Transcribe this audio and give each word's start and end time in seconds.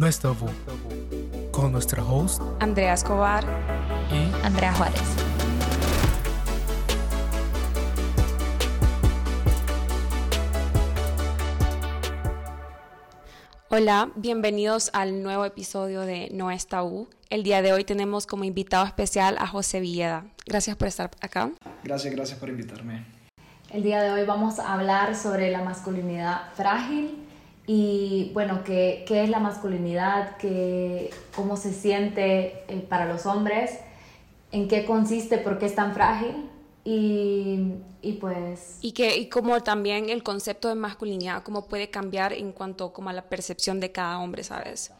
No 0.00 0.06
es 0.06 0.18
tabú. 0.18 0.48
Con 1.52 1.72
nuestra 1.72 2.02
host 2.02 2.40
Andrea 2.58 2.94
Escobar 2.94 3.44
y 4.10 4.46
Andrea 4.46 4.72
Juárez. 4.72 4.98
Hola, 13.68 14.10
bienvenidos 14.16 14.88
al 14.94 15.22
nuevo 15.22 15.44
episodio 15.44 16.00
de 16.00 16.30
No 16.32 16.50
es 16.50 16.66
tabú. 16.66 17.10
El 17.28 17.42
día 17.42 17.60
de 17.60 17.74
hoy 17.74 17.84
tenemos 17.84 18.26
como 18.26 18.44
invitado 18.44 18.86
especial 18.86 19.36
a 19.38 19.46
José 19.46 19.80
Villeda. 19.80 20.24
Gracias 20.46 20.78
por 20.78 20.88
estar 20.88 21.10
acá. 21.20 21.50
Gracias, 21.84 22.14
gracias 22.14 22.38
por 22.38 22.48
invitarme. 22.48 23.04
El 23.68 23.82
día 23.82 24.02
de 24.02 24.12
hoy 24.12 24.24
vamos 24.24 24.60
a 24.60 24.72
hablar 24.72 25.14
sobre 25.14 25.50
la 25.50 25.62
masculinidad 25.62 26.54
frágil 26.54 27.26
y 27.66 28.30
bueno, 28.34 28.62
qué, 28.64 29.04
qué 29.06 29.24
es 29.24 29.30
la 29.30 29.38
masculinidad, 29.38 30.36
qué, 30.38 31.10
cómo 31.34 31.56
se 31.56 31.72
siente 31.72 32.64
eh, 32.68 32.86
para 32.88 33.06
los 33.06 33.26
hombres, 33.26 33.78
en 34.52 34.68
qué 34.68 34.84
consiste, 34.84 35.38
por 35.38 35.58
qué 35.58 35.66
es 35.66 35.74
tan 35.74 35.94
frágil 35.94 36.48
y, 36.84 37.74
y 38.02 38.12
pues... 38.14 38.78
Y 38.80 38.92
que 38.92 39.16
y 39.16 39.28
como 39.28 39.60
también 39.62 40.08
el 40.08 40.22
concepto 40.22 40.68
de 40.68 40.74
masculinidad, 40.74 41.42
cómo 41.42 41.66
puede 41.66 41.90
cambiar 41.90 42.32
en 42.32 42.52
cuanto 42.52 42.92
como 42.92 43.10
a 43.10 43.12
la 43.12 43.22
percepción 43.22 43.78
de 43.78 43.92
cada 43.92 44.18
hombre, 44.18 44.42
¿sabes? 44.42 44.92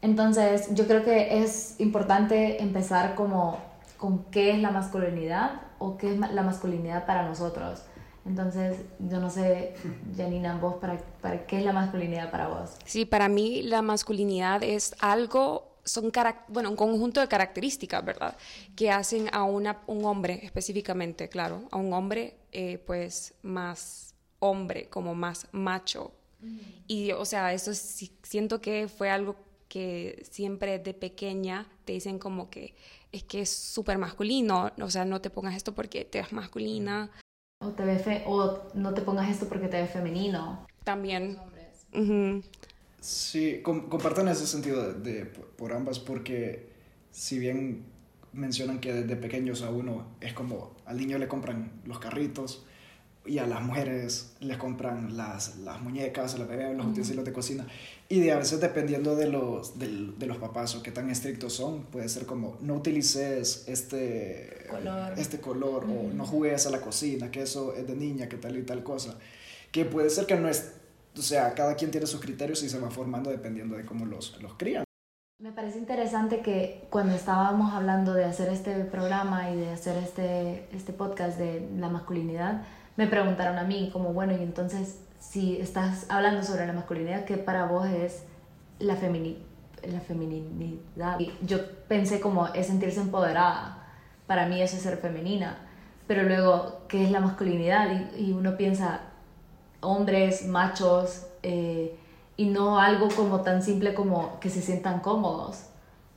Entonces, 0.00 0.74
yo 0.74 0.86
creo 0.86 1.04
que 1.04 1.42
es 1.42 1.74
importante 1.78 2.62
empezar 2.62 3.14
como 3.14 3.58
con 3.96 4.24
qué 4.30 4.52
es 4.52 4.58
la 4.60 4.70
masculinidad 4.70 5.60
o 5.78 5.96
qué 5.98 6.14
es 6.14 6.18
la 6.18 6.42
masculinidad 6.42 7.04
para 7.04 7.28
nosotros. 7.28 7.82
Entonces, 8.28 8.76
yo 8.98 9.20
no 9.20 9.30
sé, 9.30 9.74
Janina, 10.14 10.58
vos, 10.58 10.74
para, 10.74 10.98
para 11.22 11.46
qué 11.46 11.58
es 11.60 11.64
la 11.64 11.72
masculinidad 11.72 12.30
para 12.30 12.48
vos? 12.48 12.72
Sí, 12.84 13.06
para 13.06 13.28
mí 13.30 13.62
la 13.62 13.80
masculinidad 13.80 14.62
es 14.62 14.94
algo, 15.00 15.78
son 15.84 16.12
bueno, 16.48 16.68
un 16.68 16.76
conjunto 16.76 17.20
de 17.20 17.28
características, 17.28 18.04
¿verdad? 18.04 18.36
Que 18.76 18.90
hacen 18.90 19.30
a 19.32 19.44
una, 19.44 19.78
un 19.86 20.04
hombre 20.04 20.40
específicamente, 20.42 21.30
claro, 21.30 21.62
a 21.70 21.78
un 21.78 21.90
hombre 21.94 22.36
eh, 22.52 22.76
pues 22.86 23.32
más 23.42 24.14
hombre, 24.40 24.88
como 24.90 25.14
más 25.14 25.46
macho. 25.52 26.12
Y 26.86 27.10
o 27.12 27.24
sea, 27.24 27.52
eso 27.54 27.72
sí- 27.74 28.12
siento 28.22 28.60
que 28.60 28.88
fue 28.88 29.10
algo 29.10 29.36
que 29.68 30.22
siempre 30.30 30.78
de 30.78 30.94
pequeña 30.94 31.66
te 31.84 31.94
dicen 31.94 32.18
como 32.18 32.48
que 32.50 32.74
es 33.10 33.24
que 33.24 33.40
es 33.40 33.50
súper 33.50 33.96
masculino, 33.98 34.70
o 34.80 34.90
sea, 34.90 35.04
no 35.06 35.20
te 35.20 35.30
pongas 35.30 35.56
esto 35.56 35.74
porque 35.74 36.04
te 36.04 36.20
ves 36.20 36.32
masculina. 36.32 37.10
O, 37.60 37.70
te 37.70 37.84
ve 37.84 37.98
fe 37.98 38.22
o 38.26 38.70
no 38.74 38.94
te 38.94 39.02
pongas 39.02 39.28
esto 39.28 39.48
porque 39.48 39.66
te 39.68 39.80
ve 39.80 39.88
femenino. 39.88 40.64
También. 40.84 41.36
Sí, 43.00 43.60
com- 43.62 43.88
comparto 43.88 44.20
en 44.20 44.28
ese 44.28 44.46
sentido 44.46 44.92
de, 44.92 45.12
de- 45.12 45.26
por 45.26 45.72
ambas 45.72 45.98
porque 45.98 46.68
si 47.10 47.38
bien 47.38 47.84
mencionan 48.32 48.78
que 48.78 48.92
desde 48.92 49.16
pequeños 49.16 49.62
a 49.62 49.70
uno 49.70 50.06
es 50.20 50.32
como 50.34 50.76
al 50.84 50.98
niño 50.98 51.18
le 51.18 51.26
compran 51.26 51.72
los 51.84 51.98
carritos 51.98 52.64
y 53.28 53.38
a 53.38 53.46
las 53.46 53.62
mujeres 53.62 54.32
les 54.40 54.56
compran 54.56 55.16
las, 55.16 55.58
las 55.58 55.80
muñecas, 55.80 56.34
a 56.34 56.38
la 56.38 56.46
bebé, 56.46 56.74
los 56.74 56.86
utensilios 56.86 57.24
de 57.24 57.32
cocina 57.32 57.66
y 58.08 58.20
de 58.20 58.32
a 58.32 58.38
veces 58.38 58.60
dependiendo 58.60 59.14
de 59.14 59.28
los, 59.28 59.78
del- 59.78 60.18
de 60.18 60.26
los 60.26 60.38
papás 60.38 60.74
o 60.74 60.82
qué 60.82 60.90
tan 60.90 61.10
estrictos 61.10 61.52
son, 61.52 61.82
puede 61.84 62.08
ser 62.08 62.24
como 62.26 62.56
no 62.60 62.74
utilices 62.74 63.64
este 63.68 64.66
Color. 64.70 65.12
este 65.18 65.38
color 65.40 65.84
o 65.84 66.12
no 66.14 66.26
juegues 66.26 66.66
a 66.66 66.70
la 66.70 66.80
cocina, 66.80 67.30
que 67.30 67.42
eso 67.42 67.74
es 67.74 67.86
de 67.86 67.94
niña, 67.94 68.28
que 68.28 68.36
tal 68.36 68.56
y 68.58 68.62
tal 68.62 68.82
cosa. 68.82 69.14
Que 69.70 69.84
puede 69.84 70.08
ser 70.10 70.24
que 70.26 70.36
no 70.36 70.48
es, 70.48 70.72
o 71.16 71.22
sea, 71.22 71.52
cada 71.54 71.74
quien 71.74 71.90
tiene 71.90 72.06
sus 72.06 72.20
criterios 72.20 72.62
y 72.62 72.68
se 72.70 72.78
va 72.78 72.90
formando 72.90 73.30
dependiendo 73.30 73.76
de 73.76 73.84
cómo 73.84 74.06
los, 74.06 74.40
los 74.40 74.54
crían. 74.54 74.84
Me 75.40 75.52
parece 75.52 75.78
interesante 75.78 76.40
que 76.40 76.86
cuando 76.90 77.14
estábamos 77.14 77.72
hablando 77.72 78.12
de 78.12 78.24
hacer 78.24 78.48
este 78.48 78.74
programa 78.86 79.50
y 79.52 79.56
de 79.56 79.68
hacer 79.70 79.96
este, 80.02 80.64
este 80.72 80.92
podcast 80.92 81.38
de 81.38 81.64
la 81.78 81.88
masculinidad, 81.88 82.64
me 82.98 83.06
preguntaron 83.06 83.58
a 83.58 83.62
mí 83.62 83.90
como, 83.92 84.12
bueno, 84.12 84.32
y 84.32 84.42
entonces 84.42 84.98
si 85.20 85.60
estás 85.60 86.06
hablando 86.08 86.42
sobre 86.42 86.66
la 86.66 86.72
masculinidad, 86.72 87.24
¿qué 87.24 87.36
para 87.36 87.64
vos 87.64 87.86
es 87.86 88.24
la, 88.80 88.96
femini 88.96 89.38
la 89.88 90.00
feminidad? 90.00 91.20
Y 91.20 91.32
yo 91.42 91.58
pensé 91.86 92.20
como 92.20 92.48
es 92.48 92.66
sentirse 92.66 93.00
empoderada, 93.00 93.86
para 94.26 94.46
mí 94.46 94.60
eso 94.60 94.76
es 94.76 94.82
ser 94.82 94.98
femenina, 94.98 95.58
pero 96.08 96.24
luego, 96.24 96.80
¿qué 96.88 97.04
es 97.04 97.12
la 97.12 97.20
masculinidad? 97.20 97.88
Y, 98.16 98.30
y 98.30 98.32
uno 98.32 98.56
piensa, 98.56 99.02
hombres, 99.80 100.44
machos, 100.46 101.24
eh, 101.44 101.96
y 102.36 102.46
no 102.46 102.80
algo 102.80 103.08
como 103.14 103.42
tan 103.42 103.62
simple 103.62 103.94
como 103.94 104.40
que 104.40 104.50
se 104.50 104.60
sientan 104.60 104.98
cómodos, 104.98 105.66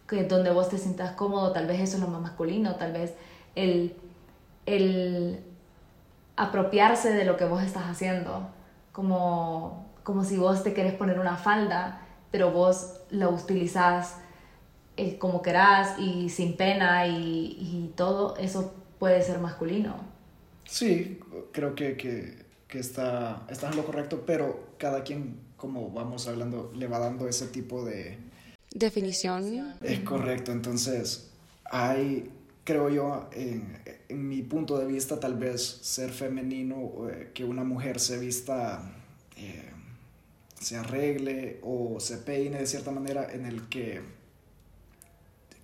que 0.09 0.23
donde 0.23 0.49
vos 0.49 0.69
te 0.69 0.79
sientas 0.79 1.11
cómodo, 1.11 1.51
tal 1.51 1.67
vez 1.67 1.79
eso 1.79 1.97
es 1.97 2.01
lo 2.01 2.07
más 2.07 2.21
masculino, 2.21 2.75
tal 2.77 2.91
vez 2.91 3.13
el, 3.53 3.95
el 4.65 5.45
apropiarse 6.41 7.11
de 7.13 7.23
lo 7.23 7.37
que 7.37 7.45
vos 7.45 7.61
estás 7.61 7.83
haciendo, 7.83 8.49
como, 8.91 9.85
como 10.03 10.23
si 10.23 10.37
vos 10.37 10.63
te 10.63 10.73
querés 10.73 10.93
poner 10.93 11.19
una 11.19 11.37
falda, 11.37 12.01
pero 12.31 12.51
vos 12.51 13.01
la 13.11 13.29
utilizás 13.29 14.17
eh, 14.97 15.17
como 15.19 15.41
querás 15.41 15.99
y 15.99 16.29
sin 16.29 16.57
pena 16.57 17.05
y, 17.05 17.57
y 17.59 17.93
todo, 17.95 18.35
eso 18.37 18.73
puede 18.97 19.21
ser 19.21 19.39
masculino. 19.39 19.95
Sí, 20.65 21.19
creo 21.51 21.75
que, 21.75 21.95
que, 21.95 22.45
que 22.67 22.79
está, 22.79 23.45
está 23.49 23.69
en 23.69 23.77
lo 23.77 23.85
correcto, 23.85 24.23
pero 24.25 24.71
cada 24.77 25.03
quien, 25.03 25.37
como 25.57 25.91
vamos 25.91 26.27
hablando, 26.27 26.71
le 26.75 26.87
va 26.87 26.97
dando 26.97 27.27
ese 27.27 27.47
tipo 27.47 27.85
de... 27.85 28.17
Definición. 28.73 29.75
Es 29.81 29.99
correcto, 29.99 30.51
entonces 30.51 31.31
hay, 31.65 32.31
creo 32.63 32.89
yo, 32.89 33.29
en, 33.33 33.77
en 34.09 34.27
mi 34.27 34.41
punto 34.43 34.77
de 34.77 34.85
vista, 34.85 35.19
tal 35.19 35.35
vez 35.37 35.61
ser 35.81 36.11
femenino, 36.11 37.09
eh, 37.09 37.31
que 37.33 37.43
una 37.43 37.63
mujer 37.63 37.99
se 37.99 38.19
vista, 38.19 38.91
eh, 39.37 39.69
se 40.59 40.77
arregle 40.77 41.59
o 41.63 41.99
se 41.99 42.17
peine 42.17 42.59
de 42.59 42.67
cierta 42.67 42.91
manera 42.91 43.31
en 43.31 43.45
el 43.45 43.67
que 43.69 44.01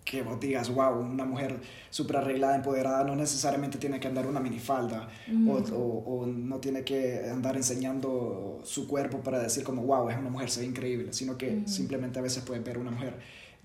que 0.08 0.22
vos 0.22 0.40
digas, 0.40 0.74
wow, 0.74 1.00
una 1.00 1.26
mujer 1.26 1.60
súper 1.90 2.18
arreglada, 2.18 2.56
empoderada, 2.56 3.04
no 3.04 3.16
necesariamente 3.16 3.78
tiene 3.78 4.00
que 4.00 4.08
andar 4.08 4.26
una 4.26 4.40
minifalda 4.40 5.10
o, 5.48 5.58
o, 5.58 6.22
o 6.22 6.26
no 6.26 6.60
tiene 6.60 6.84
que 6.84 7.30
andar 7.30 7.58
enseñando 7.58 8.62
su 8.64 8.88
cuerpo 8.88 9.20
para 9.20 9.40
decir 9.40 9.66
como, 9.66 9.84
wow, 9.84 10.10
es 10.10 10.18
una 10.18 10.30
mujer, 10.30 10.50
se 10.50 10.62
ve 10.62 10.68
increíble, 10.68 11.12
sino 11.12 11.38
que 11.38 11.64
simplemente 11.68 12.20
a 12.20 12.22
veces 12.22 12.42
puedes 12.44 12.64
ver 12.64 12.78
una 12.78 12.92
mujer, 12.92 13.18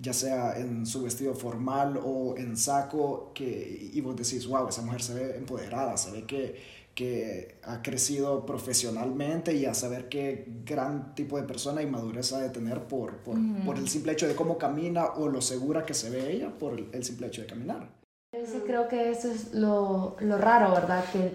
ya 0.03 0.13
sea 0.13 0.59
en 0.59 0.85
su 0.85 1.03
vestido 1.03 1.35
formal 1.35 1.99
o 2.05 2.37
en 2.37 2.57
saco, 2.57 3.31
que, 3.35 3.91
y 3.93 4.01
vos 4.01 4.17
decís, 4.17 4.47
wow, 4.49 4.69
esa 4.69 4.83
mujer 4.83 5.01
se 5.01 5.15
ve 5.15 5.37
empoderada, 5.37 5.97
se 5.97 6.11
ve 6.11 6.25
que, 6.25 6.61
que 6.95 7.59
ha 7.63 7.83
crecido 7.83 8.45
profesionalmente 8.45 9.55
y 9.55 9.65
a 9.65 9.75
saber 9.75 10.09
qué 10.09 10.45
gran 10.67 11.15
tipo 11.15 11.37
de 11.37 11.45
persona 11.45 11.83
y 11.83 11.87
madurez 11.87 12.33
ha 12.33 12.41
de 12.41 12.51
tener 12.51 12.81
por, 12.89 13.19
por, 13.19 13.37
por 13.65 13.79
el 13.79 13.89
simple 13.89 14.13
hecho 14.13 14.27
de 14.27 14.35
cómo 14.35 14.59
camina 14.59 15.07
o 15.17 15.29
lo 15.29 15.41
segura 15.41 15.87
que 15.87 15.95
se 15.95 16.11
ve 16.11 16.33
ella 16.33 16.51
por 16.59 16.75
el, 16.75 16.89
el 16.93 17.05
simple 17.05 17.29
hecho 17.29 17.43
de 17.43 17.47
caminar. 17.47 17.89
Sí, 18.33 18.61
creo 18.67 18.89
que 18.89 19.11
eso 19.11 19.31
es 19.31 19.55
lo, 19.55 20.17
lo 20.21 20.39
raro, 20.39 20.73
¿verdad? 20.73 21.05
Que 21.13 21.33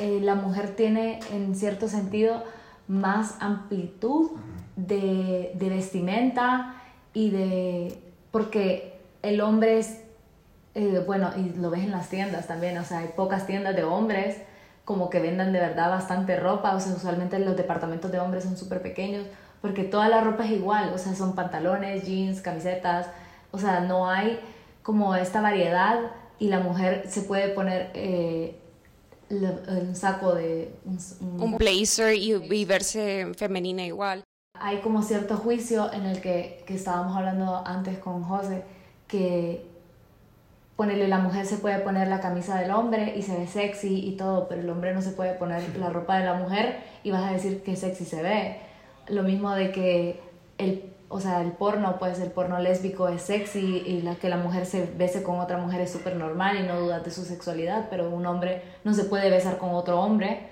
eh, 0.00 0.20
la 0.20 0.34
mujer 0.34 0.76
tiene 0.76 1.20
en 1.32 1.54
cierto 1.54 1.88
sentido 1.88 2.42
más 2.88 3.36
amplitud 3.40 4.32
de, 4.76 5.52
de 5.54 5.68
vestimenta 5.70 6.82
y 7.14 7.30
de... 7.30 8.01
porque 8.32 8.98
el 9.22 9.40
hombre 9.40 9.78
es, 9.78 10.00
eh, 10.74 11.02
bueno, 11.06 11.30
y 11.36 11.50
lo 11.60 11.70
ves 11.70 11.82
en 11.84 11.92
las 11.92 12.08
tiendas 12.08 12.48
también, 12.48 12.76
o 12.78 12.84
sea, 12.84 12.98
hay 12.98 13.10
pocas 13.14 13.46
tiendas 13.46 13.76
de 13.76 13.84
hombres 13.84 14.38
como 14.84 15.10
que 15.10 15.20
vendan 15.20 15.52
de 15.52 15.60
verdad 15.60 15.90
bastante 15.90 16.36
ropa, 16.40 16.74
o 16.74 16.80
sea, 16.80 16.92
usualmente 16.94 17.38
los 17.38 17.56
departamentos 17.56 18.10
de 18.10 18.18
hombres 18.18 18.42
son 18.42 18.56
súper 18.56 18.82
pequeños, 18.82 19.26
porque 19.60 19.84
toda 19.84 20.08
la 20.08 20.20
ropa 20.22 20.44
es 20.44 20.50
igual, 20.50 20.92
o 20.92 20.98
sea, 20.98 21.14
son 21.14 21.34
pantalones, 21.36 22.04
jeans, 22.04 22.40
camisetas, 22.40 23.06
o 23.52 23.58
sea, 23.58 23.80
no 23.80 24.10
hay 24.10 24.40
como 24.82 25.14
esta 25.14 25.40
variedad 25.40 26.00
y 26.40 26.48
la 26.48 26.58
mujer 26.58 27.04
se 27.08 27.22
puede 27.22 27.50
poner 27.50 27.90
eh, 27.94 28.56
un 29.30 29.94
saco 29.94 30.34
de... 30.34 30.74
un- 30.84 31.56
blazer 31.58 32.14
y 32.16 32.64
verse 32.64 33.32
femenina 33.36 33.84
igual. 33.86 34.24
Hay 34.62 34.78
como 34.78 35.02
cierto 35.02 35.36
juicio 35.36 35.92
en 35.92 36.06
el 36.06 36.20
que, 36.20 36.62
que 36.66 36.76
estábamos 36.76 37.16
hablando 37.16 37.62
antes 37.66 37.98
con 37.98 38.22
José, 38.22 38.62
que 39.08 39.66
ponerle 40.76 41.08
la 41.08 41.18
mujer 41.18 41.46
se 41.46 41.56
puede 41.56 41.80
poner 41.80 42.06
la 42.06 42.20
camisa 42.20 42.60
del 42.60 42.70
hombre 42.70 43.14
y 43.16 43.22
se 43.22 43.36
ve 43.36 43.48
sexy 43.48 44.06
y 44.06 44.16
todo, 44.16 44.46
pero 44.48 44.60
el 44.60 44.70
hombre 44.70 44.94
no 44.94 45.02
se 45.02 45.10
puede 45.10 45.34
poner 45.34 45.76
la 45.76 45.90
ropa 45.90 46.16
de 46.16 46.24
la 46.26 46.34
mujer 46.34 46.78
y 47.02 47.10
vas 47.10 47.24
a 47.28 47.32
decir 47.32 47.64
que 47.64 47.74
sexy 47.74 48.04
se 48.04 48.22
ve. 48.22 48.58
Lo 49.08 49.24
mismo 49.24 49.50
de 49.50 49.72
que 49.72 50.20
el, 50.58 50.92
o 51.08 51.20
sea, 51.20 51.42
el 51.42 51.50
porno, 51.50 51.98
pues 51.98 52.20
el 52.20 52.30
porno 52.30 52.60
lésbico 52.60 53.08
es 53.08 53.22
sexy 53.22 53.82
y 53.84 54.02
la 54.02 54.14
que 54.14 54.28
la 54.28 54.36
mujer 54.36 54.64
se 54.64 54.86
bese 54.96 55.24
con 55.24 55.40
otra 55.40 55.58
mujer 55.58 55.80
es 55.80 55.90
súper 55.90 56.14
normal 56.14 56.56
y 56.58 56.68
no 56.68 56.78
dudas 56.78 57.04
de 57.04 57.10
su 57.10 57.24
sexualidad, 57.24 57.88
pero 57.90 58.08
un 58.08 58.24
hombre 58.26 58.62
no 58.84 58.94
se 58.94 59.04
puede 59.04 59.28
besar 59.28 59.58
con 59.58 59.70
otro 59.74 60.00
hombre 60.00 60.48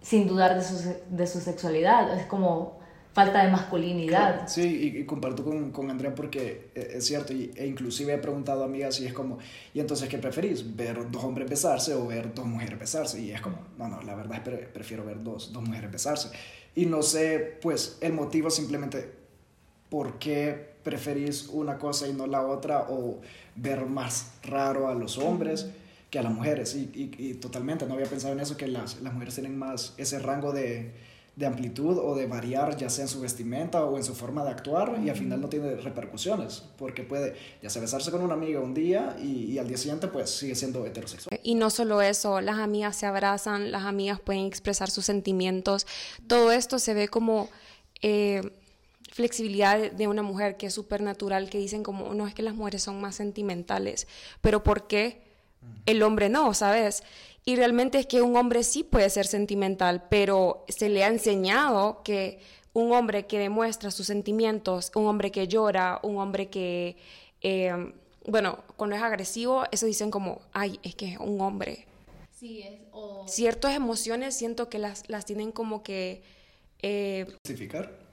sin 0.00 0.26
dudar 0.26 0.56
de 0.56 0.64
su, 0.64 0.92
de 1.08 1.26
su 1.28 1.38
sexualidad. 1.40 2.18
Es 2.18 2.26
como 2.26 2.83
falta 3.14 3.44
de 3.44 3.50
masculinidad. 3.50 4.48
Sí, 4.48 4.96
y, 4.98 5.04
comparto 5.04 5.44
con, 5.44 5.70
con, 5.70 5.88
Andrea 5.88 6.14
porque 6.14 6.70
e, 6.74 6.94
es 6.96 7.06
cierto, 7.06 7.32
y, 7.32 7.52
e 7.54 7.64
inclusive 7.64 8.12
he 8.12 8.18
preguntado 8.18 8.62
a 8.62 8.66
amigas 8.66 9.00
y 9.00 9.06
es 9.06 9.12
como, 9.12 9.38
¿y 9.72 9.78
entonces 9.78 10.08
qué 10.08 10.18
preferís? 10.18 10.76
¿Ver 10.76 11.10
dos 11.10 11.22
hombres 11.22 11.48
besarse 11.48 11.94
o 11.94 12.08
ver 12.08 12.34
dos 12.34 12.44
mujeres 12.44 12.78
besarse? 12.78 13.22
Y 13.22 13.30
es 13.30 13.40
como, 13.40 13.58
no, 13.78 13.88
no, 13.88 14.02
la 14.02 14.16
verdad 14.16 14.38
es 14.38 14.42
que 14.42 14.66
prefiero 14.66 15.04
ver 15.04 15.22
dos, 15.22 15.52
dos 15.52 15.62
mujeres 15.62 15.92
besarse. 15.92 16.30
Y 16.74 16.86
no 16.86 17.02
sé, 17.02 17.58
pues, 17.62 17.98
el 18.00 18.12
motivo 18.12 18.50
simplemente 18.50 19.12
por 19.88 20.18
qué 20.18 20.74
preferís 20.82 21.48
una 21.52 21.78
cosa 21.78 22.08
y 22.08 22.12
no 22.12 22.26
la 22.26 22.42
otra 22.42 22.86
o 22.90 23.20
ver 23.54 23.86
más 23.86 24.32
raro 24.42 24.88
a 24.88 24.94
los 24.94 25.18
hombres 25.18 25.68
que 26.10 26.18
a 26.18 26.22
las 26.24 26.32
mujeres. 26.32 26.74
Y, 26.74 26.90
y, 26.92 27.30
y 27.30 27.34
totalmente, 27.34 27.86
no 27.86 27.94
había 27.94 28.06
pensado 28.06 28.34
en 28.34 28.40
eso, 28.40 28.56
que 28.56 28.66
las, 28.66 29.00
las 29.02 29.12
mujeres 29.12 29.34
tienen 29.34 29.56
más 29.56 29.94
ese 29.98 30.18
rango 30.18 30.52
de 30.52 31.13
de 31.36 31.46
amplitud 31.46 31.98
o 31.98 32.14
de 32.14 32.26
variar 32.26 32.76
ya 32.76 32.88
sea 32.88 33.04
en 33.04 33.08
su 33.08 33.20
vestimenta 33.20 33.84
o 33.84 33.96
en 33.96 34.04
su 34.04 34.14
forma 34.14 34.44
de 34.44 34.50
actuar 34.50 35.00
y 35.04 35.10
al 35.10 35.16
final 35.16 35.40
no 35.40 35.48
tiene 35.48 35.74
repercusiones 35.76 36.62
porque 36.78 37.02
puede 37.02 37.34
ya 37.60 37.70
sea 37.70 37.82
besarse 37.82 38.12
con 38.12 38.22
una 38.22 38.34
amiga 38.34 38.60
un 38.60 38.72
día 38.72 39.16
y, 39.20 39.58
al 39.58 39.66
día 39.66 39.76
siguiente 39.76 40.06
pues 40.08 40.30
sigue 40.30 40.54
siendo 40.54 40.86
heterosexual. 40.86 41.40
Y 41.42 41.56
no 41.56 41.70
solo 41.70 42.02
eso, 42.02 42.40
las 42.40 42.58
amigas 42.58 42.96
se 42.96 43.06
abrazan, 43.06 43.72
las 43.72 43.84
amigas 43.84 44.20
pueden 44.20 44.46
expresar 44.46 44.90
sus 44.90 45.04
sentimientos, 45.04 45.86
todo 46.26 46.52
esto 46.52 46.78
se 46.78 46.94
ve 46.94 47.08
como... 47.08 47.48
Eh, 48.02 48.42
flexibilidad 49.10 49.92
de 49.92 50.08
una 50.08 50.24
mujer 50.24 50.56
que 50.56 50.66
es 50.66 50.74
súper 50.74 51.00
natural, 51.00 51.48
que 51.48 51.56
dicen 51.56 51.84
como, 51.84 52.14
no 52.14 52.26
es 52.26 52.34
que 52.34 52.42
las 52.42 52.54
mujeres 52.54 52.82
son 52.82 53.00
más 53.00 53.14
sentimentales, 53.14 54.08
pero 54.40 54.64
¿por 54.64 54.88
qué 54.88 55.22
el 55.86 56.02
hombre 56.02 56.28
no, 56.28 56.52
sabes? 56.52 57.04
Y 57.44 57.56
realmente 57.56 57.98
es 57.98 58.06
que 58.06 58.22
un 58.22 58.36
hombre 58.36 58.62
sí 58.62 58.84
puede 58.84 59.10
ser 59.10 59.26
sentimental, 59.26 60.06
pero 60.08 60.64
se 60.68 60.88
le 60.88 61.04
ha 61.04 61.08
enseñado 61.08 62.02
que 62.02 62.40
un 62.72 62.92
hombre 62.92 63.26
que 63.26 63.38
demuestra 63.38 63.90
sus 63.90 64.06
sentimientos, 64.06 64.90
un 64.94 65.06
hombre 65.06 65.30
que 65.30 65.46
llora, 65.46 66.00
un 66.02 66.18
hombre 66.18 66.48
que, 66.48 66.96
eh, 67.42 67.92
bueno, 68.26 68.64
cuando 68.76 68.96
es 68.96 69.02
agresivo, 69.02 69.64
eso 69.70 69.84
dicen 69.86 70.10
como, 70.10 70.40
ay, 70.52 70.80
es 70.82 70.94
que 70.94 71.12
es 71.12 71.18
un 71.18 71.40
hombre. 71.40 71.86
Sí, 72.32 72.62
es, 72.62 72.80
Ciertas 73.26 73.74
emociones 73.74 74.36
siento 74.36 74.68
que 74.68 74.78
las, 74.78 75.08
las 75.08 75.24
tienen 75.24 75.52
como 75.52 75.82
que... 75.82 76.22
Eh, 76.82 77.26
¿Justificar? 77.44 78.04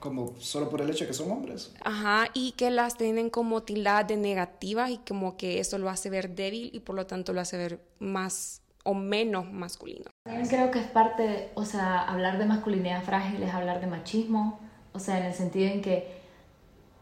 como 0.00 0.34
solo 0.40 0.68
por 0.68 0.80
el 0.80 0.90
hecho 0.90 1.04
de 1.04 1.08
que 1.08 1.14
son 1.14 1.30
hombres. 1.30 1.72
Ajá, 1.84 2.30
y 2.32 2.52
que 2.52 2.70
las 2.70 2.96
tienen 2.96 3.30
como 3.30 3.62
tildadas 3.62 4.08
de 4.08 4.16
negativas 4.16 4.90
y 4.90 4.98
como 4.98 5.36
que 5.36 5.60
eso 5.60 5.78
lo 5.78 5.88
hace 5.90 6.10
ver 6.10 6.34
débil 6.34 6.70
y 6.72 6.80
por 6.80 6.96
lo 6.96 7.06
tanto 7.06 7.32
lo 7.32 7.40
hace 7.42 7.58
ver 7.58 7.80
más 7.98 8.62
o 8.90 8.94
menos 8.94 9.50
masculino. 9.52 10.10
También 10.24 10.48
creo 10.48 10.70
que 10.70 10.80
es 10.80 10.86
parte, 10.86 11.50
o 11.54 11.64
sea, 11.64 12.00
hablar 12.02 12.38
de 12.38 12.46
masculinidad 12.46 13.02
frágil 13.02 13.42
es 13.42 13.54
hablar 13.54 13.80
de 13.80 13.86
machismo, 13.86 14.60
o 14.92 14.98
sea, 14.98 15.18
en 15.18 15.26
el 15.26 15.34
sentido 15.34 15.70
en 15.70 15.82
que 15.82 16.20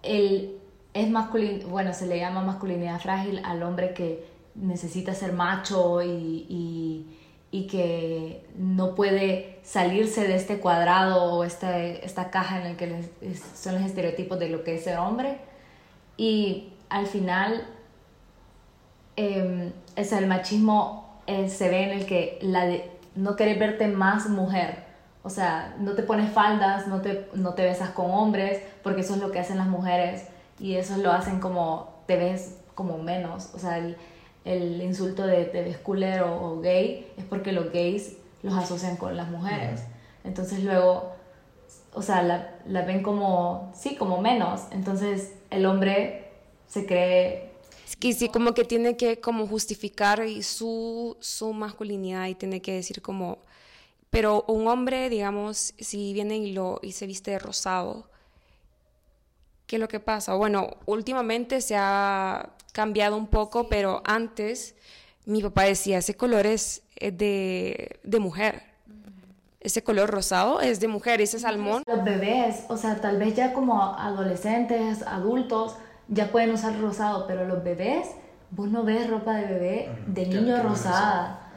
él 0.02 0.58
es 0.94 1.10
masculino, 1.10 1.68
bueno, 1.68 1.92
se 1.92 2.06
le 2.06 2.18
llama 2.18 2.42
masculinidad 2.42 3.00
frágil 3.00 3.40
al 3.44 3.62
hombre 3.62 3.94
que 3.94 4.24
necesita 4.54 5.14
ser 5.14 5.32
macho 5.32 6.02
y, 6.02 7.06
y, 7.50 7.66
que 7.68 8.46
no 8.56 8.94
puede 8.94 9.58
salirse 9.62 10.26
de 10.26 10.36
este 10.36 10.58
cuadrado 10.58 11.32
o 11.34 11.44
esta, 11.44 11.78
esta 11.78 12.30
caja 12.30 12.58
en 12.58 12.64
la 12.64 12.76
que 12.76 13.04
son 13.54 13.74
los 13.74 13.84
estereotipos 13.84 14.38
de 14.38 14.48
lo 14.48 14.64
que 14.64 14.76
es 14.76 14.84
ser 14.84 14.98
hombre. 14.98 15.38
Y 16.16 16.72
al 16.88 17.06
final, 17.06 17.66
es 19.96 20.12
el 20.12 20.26
machismo 20.26 21.07
eh, 21.28 21.48
se 21.50 21.68
ve 21.68 21.84
en 21.84 21.90
el 21.90 22.06
que 22.06 22.38
la 22.40 22.64
de, 22.64 22.90
no 23.14 23.36
querés 23.36 23.58
verte 23.58 23.86
más 23.86 24.28
mujer. 24.30 24.86
O 25.22 25.30
sea, 25.30 25.76
no 25.78 25.92
te 25.92 26.02
pones 26.02 26.32
faldas, 26.32 26.86
no 26.86 27.02
te, 27.02 27.28
no 27.34 27.52
te 27.52 27.64
besas 27.64 27.90
con 27.90 28.10
hombres, 28.10 28.62
porque 28.82 29.02
eso 29.02 29.14
es 29.14 29.20
lo 29.20 29.30
que 29.30 29.38
hacen 29.38 29.58
las 29.58 29.66
mujeres 29.66 30.24
y 30.58 30.76
eso 30.76 30.96
lo 30.96 31.12
hacen 31.12 31.38
como 31.38 32.02
te 32.06 32.16
ves 32.16 32.56
como 32.74 32.96
menos. 32.96 33.50
O 33.54 33.58
sea, 33.58 33.76
el, 33.76 33.96
el 34.46 34.80
insulto 34.80 35.26
de 35.26 35.44
te 35.44 35.62
ves 35.62 35.76
culero 35.76 36.42
o 36.42 36.60
gay 36.60 37.12
es 37.18 37.24
porque 37.24 37.52
los 37.52 37.70
gays 37.72 38.16
los 38.42 38.54
asocian 38.54 38.96
con 38.96 39.14
las 39.14 39.28
mujeres. 39.28 39.82
Entonces 40.24 40.64
luego, 40.64 41.12
o 41.92 42.00
sea, 42.00 42.22
la, 42.22 42.54
la 42.66 42.82
ven 42.82 43.02
como, 43.02 43.70
sí, 43.74 43.96
como 43.96 44.22
menos. 44.22 44.62
Entonces 44.70 45.34
el 45.50 45.66
hombre 45.66 46.32
se 46.66 46.86
cree 46.86 47.47
que 47.96 48.12
sí, 48.12 48.28
como 48.28 48.54
que 48.54 48.64
tiene 48.64 48.96
que 48.96 49.20
como 49.20 49.46
justificar 49.46 50.20
su, 50.42 51.16
su 51.20 51.52
masculinidad 51.52 52.26
y 52.26 52.34
tiene 52.34 52.60
que 52.60 52.74
decir 52.74 53.02
como, 53.02 53.38
pero 54.10 54.44
un 54.48 54.66
hombre, 54.68 55.08
digamos, 55.08 55.74
si 55.78 56.12
viene 56.12 56.38
y, 56.38 56.52
lo, 56.52 56.80
y 56.82 56.92
se 56.92 57.06
viste 57.06 57.30
de 57.32 57.38
rosado, 57.38 58.08
¿qué 59.66 59.76
es 59.76 59.80
lo 59.80 59.88
que 59.88 60.00
pasa? 60.00 60.34
Bueno, 60.34 60.76
últimamente 60.86 61.60
se 61.60 61.76
ha 61.76 62.50
cambiado 62.72 63.16
un 63.16 63.26
poco, 63.26 63.68
pero 63.68 64.02
antes 64.04 64.74
mi 65.26 65.42
papá 65.42 65.64
decía, 65.64 65.98
ese 65.98 66.16
color 66.16 66.46
es 66.46 66.82
de, 67.00 68.00
de 68.02 68.18
mujer. 68.18 68.62
Ese 69.60 69.82
color 69.82 70.08
rosado 70.08 70.60
es 70.60 70.80
de 70.80 70.88
mujer, 70.88 71.20
ese 71.20 71.38
salmón. 71.38 71.82
Los 71.86 72.04
bebés, 72.04 72.64
o 72.68 72.76
sea, 72.76 73.00
tal 73.00 73.18
vez 73.18 73.34
ya 73.34 73.52
como 73.52 73.82
adolescentes, 73.82 75.02
adultos, 75.02 75.74
ya 76.08 76.28
pueden 76.28 76.50
usar 76.52 76.78
rosado, 76.80 77.26
pero 77.26 77.46
los 77.46 77.62
bebés, 77.62 78.08
vos 78.50 78.68
no 78.68 78.82
ves 78.82 79.08
ropa 79.08 79.34
de 79.34 79.46
bebé 79.46 79.90
de 80.06 80.26
niño 80.26 80.62
rosada. 80.62 81.52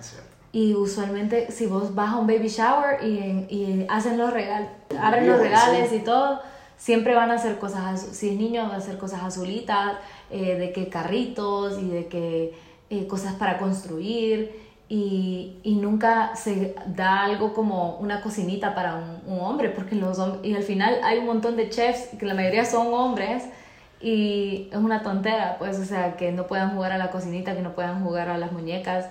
Y 0.52 0.74
usualmente 0.74 1.50
si 1.52 1.66
vos 1.66 1.96
vas 1.96 2.14
a 2.14 2.18
un 2.18 2.28
baby 2.28 2.50
shower 2.50 3.02
y, 3.04 3.48
y 3.50 3.86
hacen 3.90 4.18
los 4.18 4.34
regalos, 4.34 4.70
abren 5.00 5.28
los 5.28 5.40
regales 5.40 5.94
y 5.94 6.00
todo, 6.00 6.42
siempre 6.82 7.14
van 7.14 7.32
a 7.32 7.36
hacer 7.36 7.60
cosas, 7.60 8.02
si 8.02 8.30
es 8.30 8.36
niño 8.36 8.68
va 8.68 8.74
a 8.74 8.78
hacer 8.78 8.98
cosas 8.98 9.24
azulitas, 9.24 9.94
eh, 10.32 10.56
de 10.56 10.74
que 10.74 10.90
carritos 10.90 11.80
y 11.80 11.88
de 11.88 12.08
que 12.08 12.54
eh, 12.90 13.08
cosas 13.08 13.36
para 13.36 13.58
construir. 13.60 14.72
Y, 14.90 15.60
y, 15.64 15.76
nunca 15.76 16.36
se 16.36 16.76
da 16.86 17.24
algo 17.24 17.54
como 17.54 17.96
una 18.00 18.22
cocinita 18.22 18.76
para 18.76 18.96
un, 18.96 19.22
un 19.26 19.40
hombre, 19.40 19.70
porque 19.70 19.96
los 19.96 20.20
y 20.44 20.54
al 20.54 20.64
final 20.64 21.00
hay 21.02 21.20
un 21.20 21.28
montón 21.28 21.56
de 21.56 21.70
chefs, 21.70 22.10
que 22.20 22.26
la 22.26 22.34
mayoría 22.34 22.66
son 22.66 22.94
hombres, 22.94 23.44
y 24.02 24.70
es 24.72 24.78
una 24.78 25.04
tontera, 25.04 25.58
pues, 25.60 25.80
o 25.80 25.86
sea, 25.86 26.16
que 26.18 26.32
no 26.32 26.48
puedan 26.48 26.72
jugar 26.72 26.92
a 26.92 26.98
la 26.98 27.12
cocinita, 27.12 27.54
que 27.56 27.62
no 27.62 27.74
puedan 27.74 28.04
jugar 28.04 28.30
a 28.30 28.38
las 28.38 28.52
muñecas, 28.52 29.06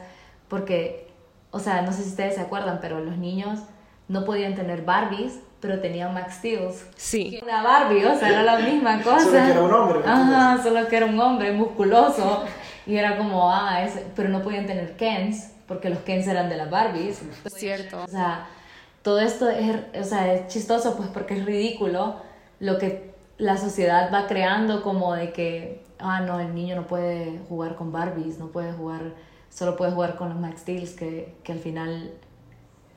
porque, 0.49 1.09
o 1.51 1.61
sea, 1.61 1.83
no 1.83 1.93
sé 1.93 2.03
si 2.03 2.11
ustedes 2.11 2.35
se 2.35 2.41
acuerdan, 2.41 2.79
pero 2.81 3.01
los 3.01 3.17
niños 3.17 3.61
no 4.09 4.25
podían 4.25 4.55
tener 4.55 4.83
Barbies, 4.83 5.39
pero 5.61 5.81
tenían 5.81 6.13
Max 6.15 6.37
Steel. 6.37 6.71
Sí. 6.97 7.39
Una 7.43 7.63
Barbie, 7.63 8.05
o 8.05 8.19
sea, 8.19 8.29
era 8.29 8.43
la 8.43 8.59
misma 8.59 9.03
cosa. 9.05 9.21
solo 9.21 9.31
que 9.45 9.51
era 9.51 9.63
un 9.63 9.73
hombre. 9.73 10.01
Ajá, 10.05 10.63
solo 10.63 10.89
que 10.89 10.97
era 10.97 11.07
un 11.07 11.21
hombre 11.21 11.53
musculoso. 11.53 12.45
y 12.87 12.97
era 12.97 13.17
como, 13.17 13.53
ah, 13.53 13.85
ese, 13.85 14.07
pero 14.17 14.29
no 14.29 14.43
podían 14.43 14.67
tener 14.67 14.97
Kens, 14.97 15.53
porque 15.69 15.91
los 15.91 16.01
Kens 16.01 16.27
eran 16.27 16.49
de 16.49 16.57
las 16.57 16.71
Barbies. 16.71 17.23
Es 17.45 17.55
cierto. 17.55 18.03
O 18.03 18.09
sea, 18.09 18.47
todo 19.03 19.21
esto 19.21 19.49
es, 19.49 19.77
o 20.01 20.05
sea, 20.05 20.35
es 20.35 20.49
chistoso, 20.49 20.97
pues, 20.97 21.09
porque 21.11 21.35
es 21.35 21.45
ridículo 21.45 22.17
lo 22.59 22.79
que 22.79 23.11
la 23.41 23.57
sociedad 23.57 24.13
va 24.13 24.27
creando 24.27 24.83
como 24.83 25.15
de 25.15 25.33
que, 25.33 25.83
ah, 25.99 26.21
no, 26.21 26.39
el 26.41 26.55
niño 26.55 26.77
no 26.77 26.87
puede 26.87 27.41
jugar 27.49 27.75
con 27.75 27.91
Barbies, 27.91 28.39
no 28.39 28.49
puede 28.49 28.73
jugar, 28.73 29.15
solo 29.49 29.77
puede 29.77 29.93
jugar 29.93 30.17
con 30.17 30.29
los 30.29 30.39
Max 30.39 30.61
Steels, 30.61 30.93
que, 30.93 31.35
que 31.43 31.53
al 31.53 31.59
final 31.59 32.13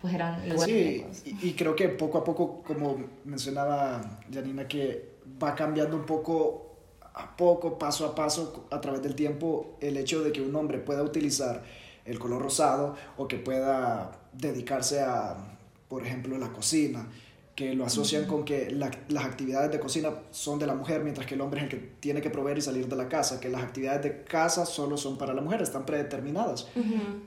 pues 0.02 0.14
eran 0.14 0.46
igual. 0.46 0.68
Sí, 0.68 1.06
y, 1.26 1.48
y, 1.48 1.54
creo 1.54 1.76
que 1.76 1.88
poco 1.88 2.18
a 2.18 2.24
poco, 2.24 2.62
como 2.62 2.98
mencionaba 3.24 4.20
Janina, 4.32 4.68
que 4.68 5.14
va 5.42 5.56
cambiando 5.56 5.96
un 5.96 6.06
poco 6.06 6.76
a 7.14 7.38
poco, 7.38 7.80
paso 7.80 8.06
a 8.06 8.14
paso, 8.14 8.68
a 8.70 8.82
través 8.82 9.02
del 9.02 9.16
tiempo, 9.16 9.78
el 9.80 9.96
hecho 9.96 10.22
de 10.22 10.34
que 10.34 10.42
un 10.42 10.54
hombre 10.56 10.80
pueda 10.80 11.04
utilizar 11.04 11.64
el 12.06 12.20
color 12.20 12.42
rosado 12.42 12.96
o 13.18 13.30
que 13.30 13.38
pueda 13.38 14.12
dedicarse 14.34 15.00
a, 15.00 15.38
por 15.88 16.06
ejemplo, 16.06 16.38
la 16.38 16.52
cocina 16.52 17.08
que 17.56 17.76
lo 17.76 17.86
asocian 17.86 18.26
con 18.26 18.46
que 18.46 18.72
las 18.72 19.26
actividades 19.26 19.72
de 19.72 19.80
cocina 19.80 20.10
son 20.32 20.58
de 20.58 20.66
la 20.66 20.74
mujer, 20.74 21.04
mientras 21.04 21.28
que 21.28 21.36
el 21.36 21.42
hombre 21.42 21.60
es 21.60 21.66
el 21.66 21.70
que 21.70 21.90
tiene 22.00 22.20
que 22.20 22.32
proveer 22.32 22.58
y 22.58 22.62
salir 22.62 22.88
de 22.88 22.96
la 22.96 23.08
casa, 23.08 23.40
que 23.40 23.50
las 23.50 23.62
actividades 23.62 24.02
de 24.02 24.24
casa 24.24 24.66
solo 24.66 24.98
son 24.98 25.18
para 25.18 25.34
la 25.34 25.42
mujer, 25.42 25.62
están 25.62 25.86
predeterminadas. 25.86 26.68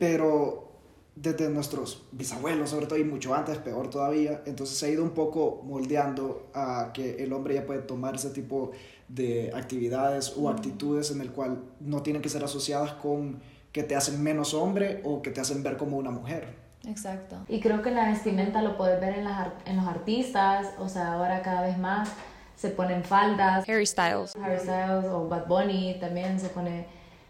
Pero 0.01 0.67
desde 1.15 1.49
nuestros 1.49 2.03
bisabuelos, 2.11 2.71
sobre 2.71 2.87
todo, 2.87 2.99
y 2.99 3.05
mucho 3.05 3.35
antes, 3.35 3.59
peor 3.59 3.89
todavía, 3.89 4.43
entonces 4.47 4.77
se 4.77 4.87
ha 4.87 4.89
ido 4.91 5.05
un 5.05 5.11
poco 5.11 5.63
moldeando 5.65 6.51
a 6.53 6.91
que 6.93 7.23
el 7.23 7.33
hombre 7.33 7.55
ya 7.55 7.65
puede 7.65 7.81
tomar 7.83 8.17
ese 8.17 8.31
tipo 8.31 8.73
de 9.09 9.53
actividades 9.55 10.35
o 10.37 10.51
actitudes 10.51 11.13
en 11.13 11.21
el 11.21 11.31
cual 11.31 11.63
no 11.79 12.03
tienen 12.03 12.21
que 12.21 12.29
ser 12.29 12.43
asociadas 12.43 12.93
con 12.95 13.41
que 13.71 13.85
te 13.85 13.95
hacen 13.95 14.23
menos 14.23 14.55
hombre 14.55 15.01
o 15.05 15.23
que 15.23 15.31
te 15.31 15.41
hacen 15.41 15.63
ver 15.63 15.77
como 15.77 15.97
una 15.97 16.11
mujer. 16.11 16.66
Exacto. 16.87 17.37
Y 17.49 17.61
creo 17.61 17.83
que 17.83 17.91
la 17.91 18.09
vestimenta 18.09 18.63
lo 18.63 18.77
puedes 18.77 19.01
ver 19.01 19.19
en, 19.19 19.25
las, 19.25 19.49
en 19.65 19.77
los 19.77 19.87
artistas, 19.87 20.69
o 20.79 20.89
sea, 20.89 21.15
ahora 21.15 21.43
cada 21.43 21.63
vez 21.63 21.79
más 21.79 22.09
se 22.57 22.71
ponen 22.71 23.05
faldas. 23.05 23.69
Harry 23.69 23.87
Styles. 23.87 24.35
Harry 24.37 24.59
Styles 24.59 25.05
o 25.07 25.29
Bad 25.29 25.47
Bunny 25.47 25.99
también 26.01 26.39
se 26.41 26.49
pone 26.49 26.87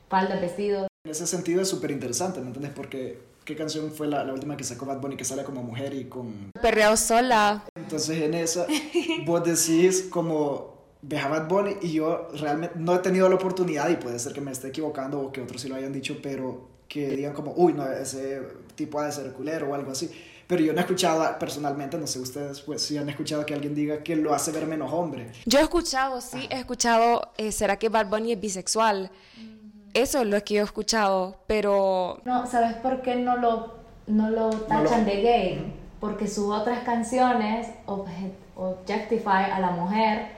faldas, 0.09 0.41
vestidos. 0.41 0.89
En 1.05 1.11
ese 1.11 1.27
sentido 1.27 1.63
es 1.63 1.69
súper 1.69 1.91
interesante, 1.91 2.41
¿me 2.41 2.47
entiendes? 2.47 2.73
Porque 2.75 3.37
¿Qué 3.47 3.55
canción 3.55 3.93
fue 3.93 4.09
la, 4.09 4.25
la, 4.25 4.33
última 4.33 4.57
que 4.57 4.65
sacó 4.65 4.87
Bad 4.87 5.01
Bunny 5.01 5.17
que 5.17 5.25
sale 5.25 5.45
como 5.45 5.63
mujer 5.63 5.95
y 5.95 6.07
con... 6.07 6.51
Perreo 6.61 6.97
sola. 6.97 7.65
Entonces 7.77 8.21
en 8.21 8.35
esa 8.35 8.67
vos 9.25 9.45
decís 9.45 10.09
como 10.11 10.75
ve 11.01 11.17
a 11.17 11.29
Bad 11.29 11.49
Bunny 11.49 11.77
y 11.81 11.93
yo 11.93 12.27
realmente 12.41 12.75
no 12.77 12.97
he 12.97 12.99
tenido 12.99 13.29
la 13.29 13.37
oportunidad 13.37 13.89
y 13.89 13.97
puede 13.97 14.19
ser 14.19 14.33
que 14.33 14.41
me 14.41 14.51
esté 14.51 14.69
equivocando 14.69 15.21
o 15.21 15.31
que 15.31 15.41
otros 15.43 15.63
sí 15.63 15.69
lo 15.69 15.77
hayan 15.77 15.93
dicho, 15.93 16.19
pero 16.21 16.69
que 16.89 17.11
digan 17.11 17.35
como, 17.35 17.53
uy, 17.57 17.73
no, 17.73 17.89
ese 17.89 18.43
tipo 18.77 19.01
ha 19.01 19.07
de 19.07 19.13
ser 19.13 19.33
culero 19.33 19.71
o 19.71 19.75
algo 19.75 19.91
así. 19.91 20.11
Pero 20.47 20.63
yo 20.63 20.73
no 20.73 20.79
he 20.79 20.83
escuchado 20.83 21.39
personalmente, 21.39 21.99
no 21.99 22.07
sé 22.07 22.21
ustedes, 22.21 22.61
pues 22.61 22.81
si 22.81 22.97
han 22.97 23.09
escuchado 23.09 23.45
que 23.45 23.55
alguien 23.55 23.75
diga 23.75 24.05
que 24.05 24.15
lo 24.15 24.33
hace 24.33 24.53
ver 24.53 24.67
menos 24.67 24.93
hombre. 24.93 25.33
Yo 25.45 25.59
he 25.59 25.63
escuchado, 25.63 26.21
sí, 26.21 26.47
he 26.51 26.61
escuchado, 26.61 27.33
eh, 27.37 27.51
¿será 27.51 27.79
que 27.79 27.89
Bad 27.89 28.07
Bunny 28.07 28.33
es 28.33 28.41
bisexual? 28.41 29.11
Eso 29.93 30.21
es 30.21 30.27
lo 30.27 30.45
que 30.45 30.55
yo 30.55 30.61
he 30.61 30.65
escuchado, 30.65 31.37
pero... 31.49 32.21
No, 32.25 32.47
¿sabes 32.47 32.75
por 32.75 33.03
qué 33.03 33.17
no 33.17 33.37
lo, 33.39 33.75
no 34.07 34.31
lo 34.31 34.51
tachan 34.51 35.05
de 35.05 35.23
gay? 35.23 35.75
Porque 35.99 36.29
sus 36.29 36.53
otras 36.53 36.85
canciones 36.85 37.67
objectify 38.55 39.51
a 39.53 39.59
la 39.59 39.71
mujer, 39.71 40.29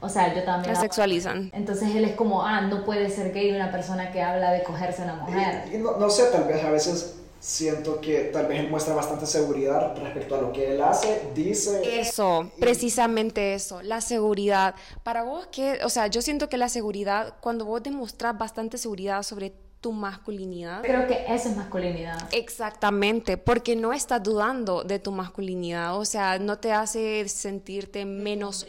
o 0.00 0.08
sea, 0.08 0.34
yo 0.34 0.44
también... 0.44 0.72
La 0.72 0.80
sexualizan. 0.80 1.50
Entonces 1.52 1.94
él 1.94 2.04
es 2.04 2.14
como, 2.14 2.42
ah, 2.42 2.62
no 2.62 2.86
puede 2.86 3.10
ser 3.10 3.34
gay 3.34 3.52
una 3.54 3.70
persona 3.70 4.12
que 4.12 4.22
habla 4.22 4.52
de 4.52 4.62
cogerse 4.62 5.02
a 5.02 5.04
una 5.06 5.14
mujer. 5.16 5.78
no, 5.78 5.98
no 5.98 6.08
sé, 6.08 6.30
tal 6.32 6.44
vez 6.44 6.64
a 6.64 6.70
veces 6.70 7.18
siento 7.40 8.00
que 8.00 8.24
tal 8.32 8.46
vez 8.46 8.60
él 8.60 8.70
muestra 8.70 8.94
bastante 8.94 9.26
seguridad 9.26 9.96
respecto 9.96 10.36
a 10.36 10.42
lo 10.42 10.52
que 10.52 10.72
él 10.72 10.82
hace, 10.82 11.22
dice. 11.34 12.00
Eso, 12.00 12.50
precisamente 12.58 13.54
eso, 13.54 13.82
la 13.82 14.00
seguridad. 14.00 14.74
Para 15.02 15.22
vos, 15.22 15.46
que, 15.46 15.78
o 15.84 15.88
sea, 15.88 16.08
yo 16.08 16.22
siento 16.22 16.48
que 16.48 16.56
la 16.56 16.68
seguridad, 16.68 17.34
cuando 17.40 17.64
vos 17.64 17.82
demostras 17.82 18.36
bastante 18.36 18.78
seguridad 18.78 19.22
sobre 19.22 19.52
tu 19.80 19.92
masculinidad. 19.92 20.82
Creo 20.82 21.06
que 21.06 21.24
eso 21.28 21.48
es 21.48 21.56
masculinidad. 21.56 22.28
Exactamente, 22.32 23.36
porque 23.36 23.76
no 23.76 23.92
estás 23.92 24.22
dudando 24.22 24.82
de 24.82 24.98
tu 24.98 25.12
masculinidad, 25.12 25.96
o 25.96 26.04
sea, 26.04 26.38
no 26.40 26.58
te 26.58 26.72
hace 26.72 27.28
sentirte 27.28 28.04
menos, 28.04 28.66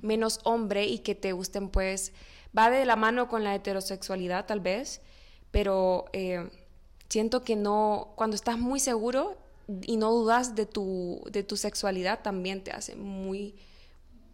menos 0.00 0.38
hombre 0.44 0.84
y 0.84 1.00
que 1.00 1.16
te 1.16 1.32
gusten, 1.32 1.68
pues, 1.68 2.12
va 2.56 2.70
de 2.70 2.84
la 2.84 2.94
mano 2.94 3.26
con 3.26 3.42
la 3.42 3.54
heterosexualidad 3.56 4.46
tal 4.46 4.60
vez, 4.60 5.00
pero... 5.50 6.04
Eh, 6.12 6.48
siento 7.08 7.44
que 7.44 7.56
no, 7.56 8.08
cuando 8.16 8.36
estás 8.36 8.58
muy 8.58 8.80
seguro 8.80 9.36
y 9.82 9.96
no 9.96 10.10
dudas 10.10 10.54
de 10.54 10.66
tu, 10.66 11.22
de 11.30 11.42
tu 11.42 11.56
sexualidad, 11.56 12.20
también 12.22 12.62
te 12.62 12.70
hace 12.70 12.96
muy, 12.96 13.54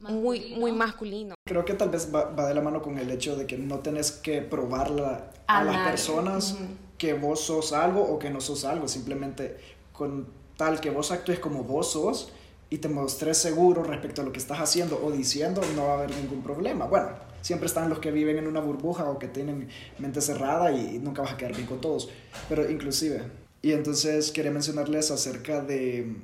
muy, 0.01 0.55
muy 0.57 0.73
masculino. 0.73 1.35
Creo 1.47 1.65
que 1.65 1.75
tal 1.75 1.91
vez 1.91 2.13
va, 2.15 2.49
de 2.49 2.55
la 2.55 2.61
mano 2.61 2.83
con 2.83 2.99
el 2.99 3.11
hecho 3.11 3.37
de 3.37 3.47
que 3.47 3.59
no 3.59 3.81
tenés 3.81 4.13
que 4.13 4.43
probarla 4.43 5.33
a, 5.47 5.65
las 5.65 5.89
personas 5.89 6.57
que 6.99 7.15
vos 7.15 7.41
sos 7.41 7.73
algo 7.73 8.03
o 8.03 8.19
que 8.19 8.31
no 8.31 8.41
sos 8.41 8.65
algo, 8.65 8.89
simplemente 8.89 9.59
con 9.93 10.27
tal 10.57 10.81
que 10.81 10.91
vos 10.91 11.11
actúes 11.11 11.39
como 11.39 11.65
vos 11.65 11.93
sos 11.93 12.33
y 12.71 12.79
te 12.79 12.89
mostres 12.89 13.37
seguro 13.37 13.83
respecto 13.83 14.23
a 14.23 14.25
lo 14.25 14.33
que 14.33 14.39
estás 14.39 14.61
haciendo 14.61 15.01
o 15.05 15.11
diciendo, 15.11 15.61
no 15.75 15.87
va 15.87 15.91
a 15.91 15.99
haber 15.99 16.15
ningún 16.17 16.43
problema. 16.43 16.87
Bueno, 16.87 17.09
siempre 17.43 17.67
están 17.67 17.89
los 17.91 17.99
que 17.99 18.13
viven 18.13 18.39
en 18.39 18.47
una 18.47 18.61
burbuja 18.61 19.11
o 19.11 19.19
que 19.19 19.27
tienen 19.27 19.69
mente 19.99 20.21
cerrada 20.21 20.71
y 20.71 20.99
nunca 20.99 21.23
vas 21.23 21.33
a 21.33 21.37
quedar 21.37 21.55
bien 21.55 21.67
con 21.67 21.81
todos, 21.81 22.09
pero 22.49 22.71
inclusive. 22.71 23.23
Y 23.61 23.73
entonces 23.73 24.31
quería 24.31 24.53
mencionarles 24.53 25.11
acerca 25.11 25.61
de 25.61 26.15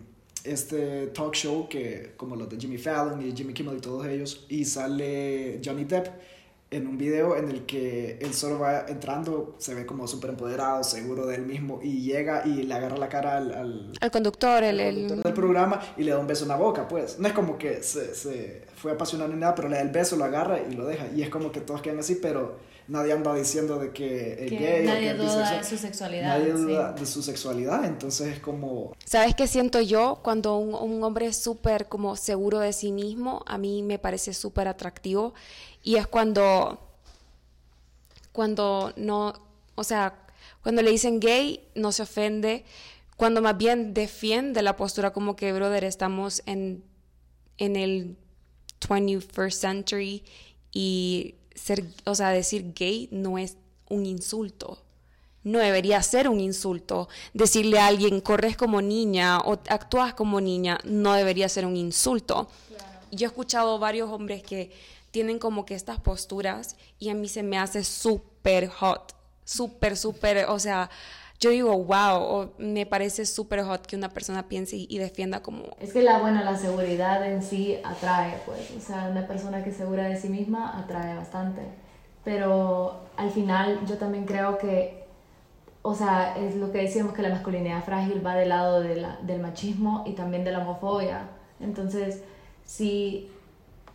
este 0.44 1.08
talk 1.08 1.34
show 1.34 1.68
que 1.68 2.12
como 2.16 2.36
los 2.36 2.48
de 2.48 2.56
Jimmy 2.56 2.78
Fallon 2.78 3.20
y 3.26 3.36
Jimmy 3.36 3.52
Kimmel 3.52 3.78
y 3.78 3.80
todos 3.80 4.06
ellos 4.06 4.46
y 4.48 4.64
sale 4.64 5.60
Johnny 5.64 5.84
Depp 5.84 6.06
en 6.70 6.86
un 6.88 6.98
video 6.98 7.36
en 7.36 7.48
el 7.48 7.64
que 7.64 8.18
él 8.20 8.34
solo 8.34 8.58
va 8.58 8.86
entrando, 8.88 9.54
se 9.58 9.74
ve 9.74 9.86
como 9.86 10.08
súper 10.08 10.30
empoderado, 10.30 10.82
seguro 10.82 11.26
de 11.26 11.36
él 11.36 11.46
mismo, 11.46 11.80
y 11.82 12.02
llega 12.02 12.42
y 12.44 12.64
le 12.64 12.74
agarra 12.74 12.96
la 12.96 13.08
cara 13.08 13.36
al, 13.36 13.92
al, 14.00 14.10
conductor, 14.10 14.64
el, 14.64 14.78
conductor 14.78 15.22
del 15.22 15.32
programa 15.32 15.80
y 15.96 16.02
le 16.02 16.10
da 16.10 16.18
un 16.18 16.26
beso 16.26 16.42
en 16.42 16.48
la 16.48 16.56
boca, 16.56 16.88
pues. 16.88 17.18
No 17.20 17.28
es 17.28 17.34
como 17.34 17.56
que 17.56 17.82
se, 17.82 18.14
se 18.14 18.64
fue 18.74 18.92
apasionado 18.92 19.32
ni 19.32 19.38
nada, 19.38 19.54
pero 19.54 19.68
le 19.68 19.76
da 19.76 19.82
el 19.82 19.90
beso, 19.90 20.16
lo 20.16 20.24
agarra 20.24 20.58
y 20.60 20.74
lo 20.74 20.86
deja. 20.86 21.06
Y 21.14 21.22
es 21.22 21.30
como 21.30 21.52
que 21.52 21.60
todos 21.60 21.82
quedan 21.82 22.00
así, 22.00 22.16
pero 22.16 22.56
nadie 22.88 23.12
anda 23.12 23.34
diciendo 23.34 23.78
de 23.78 23.92
que 23.92 24.44
es 24.44 24.50
gay. 24.50 24.86
Nadie 24.86 25.14
duda 25.14 25.58
de 25.58 25.64
su 25.64 25.76
sexualidad. 25.76 26.38
Nadie 26.38 26.52
duda 26.52 26.92
de 26.92 27.06
su 27.06 27.22
sexualidad, 27.22 27.84
entonces 27.84 28.34
es 28.34 28.40
como... 28.40 28.94
¿Sabes 29.04 29.34
qué 29.34 29.46
siento 29.46 29.80
yo? 29.80 30.20
Cuando 30.22 30.56
un, 30.56 30.74
un 30.74 31.02
hombre 31.02 31.26
es 31.26 31.36
súper 31.36 31.88
como 31.88 32.16
seguro 32.16 32.58
de 32.58 32.72
sí 32.72 32.92
mismo, 32.92 33.42
a 33.46 33.58
mí 33.58 33.82
me 33.82 33.98
parece 33.98 34.34
súper 34.34 34.68
atractivo 34.68 35.34
y 35.82 35.96
es 35.96 36.06
cuando, 36.06 36.80
cuando 38.32 38.92
no, 38.96 39.34
o 39.74 39.84
sea, 39.84 40.26
cuando 40.62 40.82
le 40.82 40.90
dicen 40.90 41.20
gay, 41.20 41.68
no 41.74 41.92
se 41.92 42.02
ofende, 42.02 42.64
cuando 43.16 43.40
más 43.40 43.56
bien 43.56 43.94
defiende 43.94 44.62
la 44.62 44.76
postura 44.76 45.12
como 45.12 45.36
que, 45.36 45.52
brother, 45.52 45.84
estamos 45.84 46.42
en, 46.46 46.84
en 47.56 47.76
el 47.76 48.16
21st 48.80 49.52
century 49.52 50.24
y 50.72 51.36
ser, 51.56 51.84
o 52.04 52.14
sea, 52.14 52.30
decir 52.30 52.72
gay 52.74 53.08
no 53.10 53.38
es 53.38 53.56
un 53.88 54.06
insulto. 54.06 54.82
No 55.42 55.58
debería 55.58 56.02
ser 56.02 56.28
un 56.28 56.40
insulto. 56.40 57.08
Decirle 57.32 57.78
a 57.78 57.86
alguien, 57.86 58.20
corres 58.20 58.56
como 58.56 58.82
niña 58.82 59.38
o 59.40 59.52
actúas 59.68 60.14
como 60.14 60.40
niña, 60.40 60.78
no 60.84 61.14
debería 61.14 61.48
ser 61.48 61.66
un 61.66 61.76
insulto. 61.76 62.48
Yo 63.10 63.26
he 63.26 63.28
escuchado 63.28 63.78
varios 63.78 64.10
hombres 64.10 64.42
que 64.42 64.72
tienen 65.10 65.38
como 65.38 65.64
que 65.64 65.74
estas 65.74 66.00
posturas 66.00 66.76
y 66.98 67.08
a 67.08 67.14
mí 67.14 67.28
se 67.28 67.42
me 67.42 67.58
hace 67.58 67.84
súper 67.84 68.68
hot, 68.68 69.14
súper, 69.44 69.96
súper, 69.96 70.46
o 70.46 70.58
sea, 70.58 70.90
yo 71.38 71.50
digo, 71.50 71.76
wow, 71.84 72.52
me 72.58 72.86
parece 72.86 73.26
súper 73.26 73.62
hot 73.62 73.86
que 73.86 73.96
una 73.96 74.08
persona 74.08 74.48
piense 74.48 74.76
y, 74.76 74.98
defienda 74.98 75.42
como... 75.42 75.64
Es 75.80 75.92
que 75.92 76.02
la, 76.02 76.18
bueno, 76.18 76.42
la 76.42 76.56
seguridad 76.56 77.24
en 77.30 77.42
sí 77.42 77.78
atrae, 77.84 78.38
pues, 78.46 78.70
o 78.76 78.80
sea, 78.80 79.08
una 79.10 79.26
persona 79.26 79.62
que 79.62 79.70
es 79.70 79.76
segura 79.76 80.04
de 80.04 80.16
sí 80.16 80.28
misma 80.28 80.78
atrae 80.78 81.14
bastante, 81.14 81.62
pero 82.24 83.00
al 83.16 83.30
final 83.30 83.80
yo 83.86 83.98
también 83.98 84.24
creo 84.24 84.58
que, 84.58 85.04
o 85.82 85.94
sea, 85.94 86.36
es 86.38 86.56
lo 86.56 86.72
que 86.72 86.78
decíamos 86.78 87.12
que 87.12 87.22
la 87.22 87.30
masculinidad 87.30 87.84
frágil 87.84 88.24
va 88.24 88.34
del 88.34 88.48
lado 88.48 88.80
de 88.80 88.96
la, 88.96 89.16
del 89.22 89.40
machismo 89.40 90.04
y 90.06 90.12
también 90.12 90.44
de 90.44 90.52
la 90.52 90.60
homofobia, 90.60 91.28
entonces, 91.60 92.22
si 92.64 93.30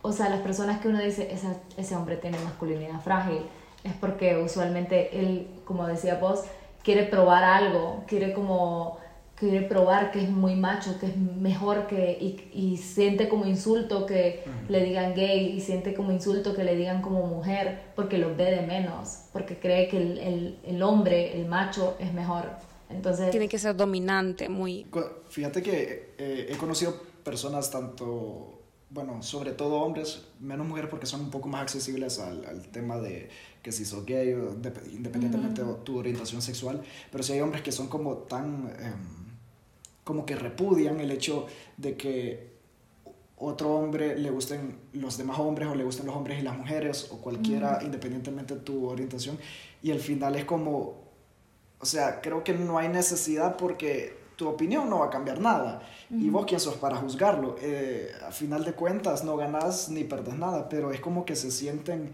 o 0.02 0.12
sea, 0.12 0.28
las 0.28 0.40
personas 0.40 0.80
que 0.80 0.88
uno 0.88 1.00
dice, 1.00 1.32
ese 1.76 1.96
hombre 1.96 2.16
tiene 2.16 2.38
masculinidad 2.40 3.00
frágil, 3.00 3.42
es 3.84 3.94
porque 3.94 4.36
usualmente 4.36 5.18
él, 5.18 5.48
como 5.64 5.86
decía 5.86 6.16
vos, 6.16 6.44
quiere 6.82 7.04
probar 7.04 7.44
algo, 7.44 8.04
quiere 8.06 8.32
como 8.32 9.00
quiere 9.34 9.62
probar 9.62 10.12
que 10.12 10.22
es 10.22 10.30
muy 10.30 10.54
macho, 10.54 11.00
que 11.00 11.06
es 11.06 11.16
mejor 11.16 11.88
que 11.88 12.16
y, 12.20 12.48
y 12.52 12.76
siente 12.76 13.28
como 13.28 13.44
insulto 13.44 14.06
que 14.06 14.44
le 14.68 14.84
digan 14.84 15.14
gay 15.14 15.56
y 15.56 15.60
siente 15.60 15.94
como 15.94 16.12
insulto 16.12 16.54
que 16.54 16.62
le 16.62 16.76
digan 16.76 17.02
como 17.02 17.26
mujer 17.26 17.90
porque 17.96 18.18
lo 18.18 18.36
ve 18.36 18.52
de 18.52 18.62
menos, 18.62 19.24
porque 19.32 19.58
cree 19.58 19.88
que 19.88 19.96
el, 19.96 20.18
el, 20.18 20.58
el 20.64 20.82
hombre, 20.82 21.36
el 21.36 21.46
macho 21.46 21.96
es 21.98 22.12
mejor. 22.12 22.50
Entonces 22.88 23.30
tiene 23.30 23.48
que 23.48 23.58
ser 23.58 23.74
dominante, 23.74 24.48
muy. 24.48 24.86
Fíjate 25.28 25.60
que 25.60 26.14
eh, 26.18 26.46
he 26.48 26.56
conocido 26.56 26.94
personas 27.24 27.68
tanto 27.70 28.61
bueno, 28.92 29.22
sobre 29.22 29.52
todo 29.52 29.76
hombres, 29.76 30.22
menos 30.38 30.66
mujeres 30.66 30.90
porque 30.90 31.06
son 31.06 31.22
un 31.22 31.30
poco 31.30 31.48
más 31.48 31.62
accesibles 31.62 32.18
al, 32.18 32.44
al 32.44 32.68
tema 32.68 32.98
de 32.98 33.30
que 33.62 33.72
si 33.72 33.84
sos 33.84 34.04
gay, 34.04 34.34
o 34.34 34.52
independientemente 34.92 35.64
de 35.64 35.74
tu 35.84 35.98
orientación 35.98 36.42
sexual, 36.42 36.82
pero 37.10 37.24
si 37.24 37.32
hay 37.32 37.40
hombres 37.40 37.62
que 37.62 37.72
son 37.72 37.88
como 37.88 38.16
tan, 38.16 38.70
em, 38.80 39.36
como 40.04 40.26
que 40.26 40.34
repudian 40.36 41.00
el 41.00 41.10
hecho 41.10 41.46
de 41.76 41.96
que 41.96 42.52
otro 43.36 43.74
hombre 43.74 44.18
le 44.18 44.30
gusten 44.30 44.78
los 44.92 45.16
demás 45.16 45.38
hombres 45.38 45.68
o 45.68 45.74
le 45.74 45.84
gusten 45.84 46.06
los 46.06 46.14
hombres 46.14 46.40
y 46.40 46.42
las 46.42 46.56
mujeres 46.56 47.08
o 47.10 47.18
cualquiera 47.18 47.80
independientemente 47.82 48.54
de 48.54 48.60
tu 48.60 48.86
orientación 48.86 49.36
y 49.82 49.90
al 49.90 49.98
final 49.98 50.36
es 50.36 50.44
como, 50.44 51.02
o 51.80 51.86
sea, 51.86 52.20
creo 52.20 52.44
que 52.44 52.52
no 52.52 52.78
hay 52.78 52.88
necesidad 52.88 53.56
porque 53.56 54.21
tu 54.42 54.48
opinión 54.48 54.90
no 54.90 54.98
va 54.98 55.06
a 55.06 55.10
cambiar 55.10 55.40
nada. 55.40 55.80
Y 56.10 56.28
vos 56.28 56.44
quién 56.46 56.60
sos 56.60 56.74
para 56.74 56.96
juzgarlo. 56.96 57.56
Eh, 57.60 58.10
a 58.26 58.32
final 58.32 58.64
de 58.64 58.72
cuentas 58.72 59.22
no 59.22 59.36
ganás 59.36 59.88
ni 59.88 60.02
perdés 60.02 60.34
nada, 60.34 60.68
pero 60.68 60.90
es 60.90 61.00
como 61.00 61.24
que 61.24 61.36
se 61.36 61.50
sienten 61.50 62.12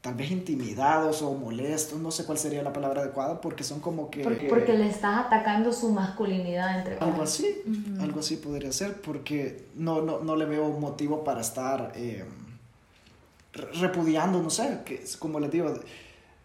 tal 0.00 0.14
vez 0.14 0.30
intimidados 0.30 1.20
o 1.20 1.34
molestos, 1.34 2.00
no 2.00 2.10
sé 2.10 2.24
cuál 2.24 2.38
sería 2.38 2.62
la 2.62 2.72
palabra 2.72 3.02
adecuada, 3.02 3.38
porque 3.42 3.62
son 3.62 3.80
como 3.80 4.08
que... 4.10 4.22
Porque, 4.22 4.72
le 4.72 4.88
estás 4.88 5.26
atacando 5.26 5.70
su 5.74 5.90
masculinidad 5.92 6.78
entre... 6.78 6.96
Algo 6.98 7.22
así, 7.22 7.62
algo 8.00 8.20
así 8.20 8.36
podría 8.36 8.72
ser, 8.72 9.02
porque 9.02 9.66
no, 9.74 10.00
no, 10.00 10.20
no 10.20 10.36
le 10.36 10.46
veo 10.46 10.70
motivo 10.70 11.22
para 11.22 11.42
estar 11.42 11.92
eh, 11.96 12.24
repudiando, 13.78 14.42
no 14.42 14.48
sé, 14.48 14.78
que 14.86 15.04
como 15.18 15.38
les 15.38 15.50
digo 15.50 15.74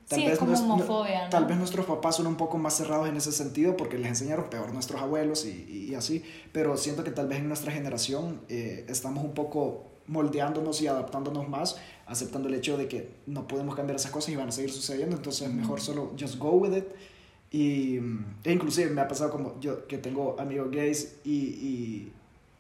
Tal 0.08 0.24
vez 0.24 0.38
como 0.38 0.54
homofobia, 0.54 1.30
Tal 1.30 1.46
vez 1.46 1.58
nuestros 1.58 1.86
papás 1.86 2.18
son 2.18 2.28
un 2.28 2.36
poco 2.36 2.58
más 2.58 2.76
cerrados 2.76 3.10
en 3.10 3.18
ese 3.18 3.32
sentido 3.32 3.76
porque 3.76 3.98
les 3.98 4.10
enseñaron 4.10 4.50
peor 4.50 4.72
nuestros 4.72 5.02
abuelos 5.02 5.46
y, 5.46 5.88
y 5.90 5.96
así, 5.96 6.24
pero 6.52 6.78
siento 6.78 7.04
que 7.04 7.12
tal 7.12 7.28
vez 7.28 7.40
en 7.40 7.48
nuestra 7.48 7.72
generación 7.72 8.42
eh, 8.48 8.86
estamos 8.88 9.24
un 9.24 9.34
poco 9.34 9.96
moldeándonos 10.08 10.82
y 10.82 10.88
adaptándonos 10.88 11.50
más, 11.50 11.78
aceptando 12.06 12.48
el 12.48 12.54
hecho 12.54 12.78
de 12.78 12.88
que 12.88 13.16
no 13.26 13.48
podemos 13.48 13.76
cambiar 13.76 13.96
esas 13.96 14.12
cosas 14.12 14.30
y 14.30 14.36
van 14.36 14.50
a 14.50 14.52
seguir 14.52 14.72
sucediendo, 14.72 15.16
entonces 15.16 15.52
mejor 15.52 15.82
solo 15.82 16.12
just 16.20 16.38
go 16.38 16.52
with 16.52 16.76
it. 16.76 16.86
Y 17.52 18.00
e 18.44 18.52
inclusive 18.52 18.90
me 18.90 19.02
ha 19.02 19.08
pasado 19.08 19.32
como 19.32 19.60
yo 19.60 19.88
que 19.88 19.98
tengo 19.98 20.36
amigos 20.40 20.70
gays 20.72 21.16
y, 21.24 21.32
y, 21.32 22.14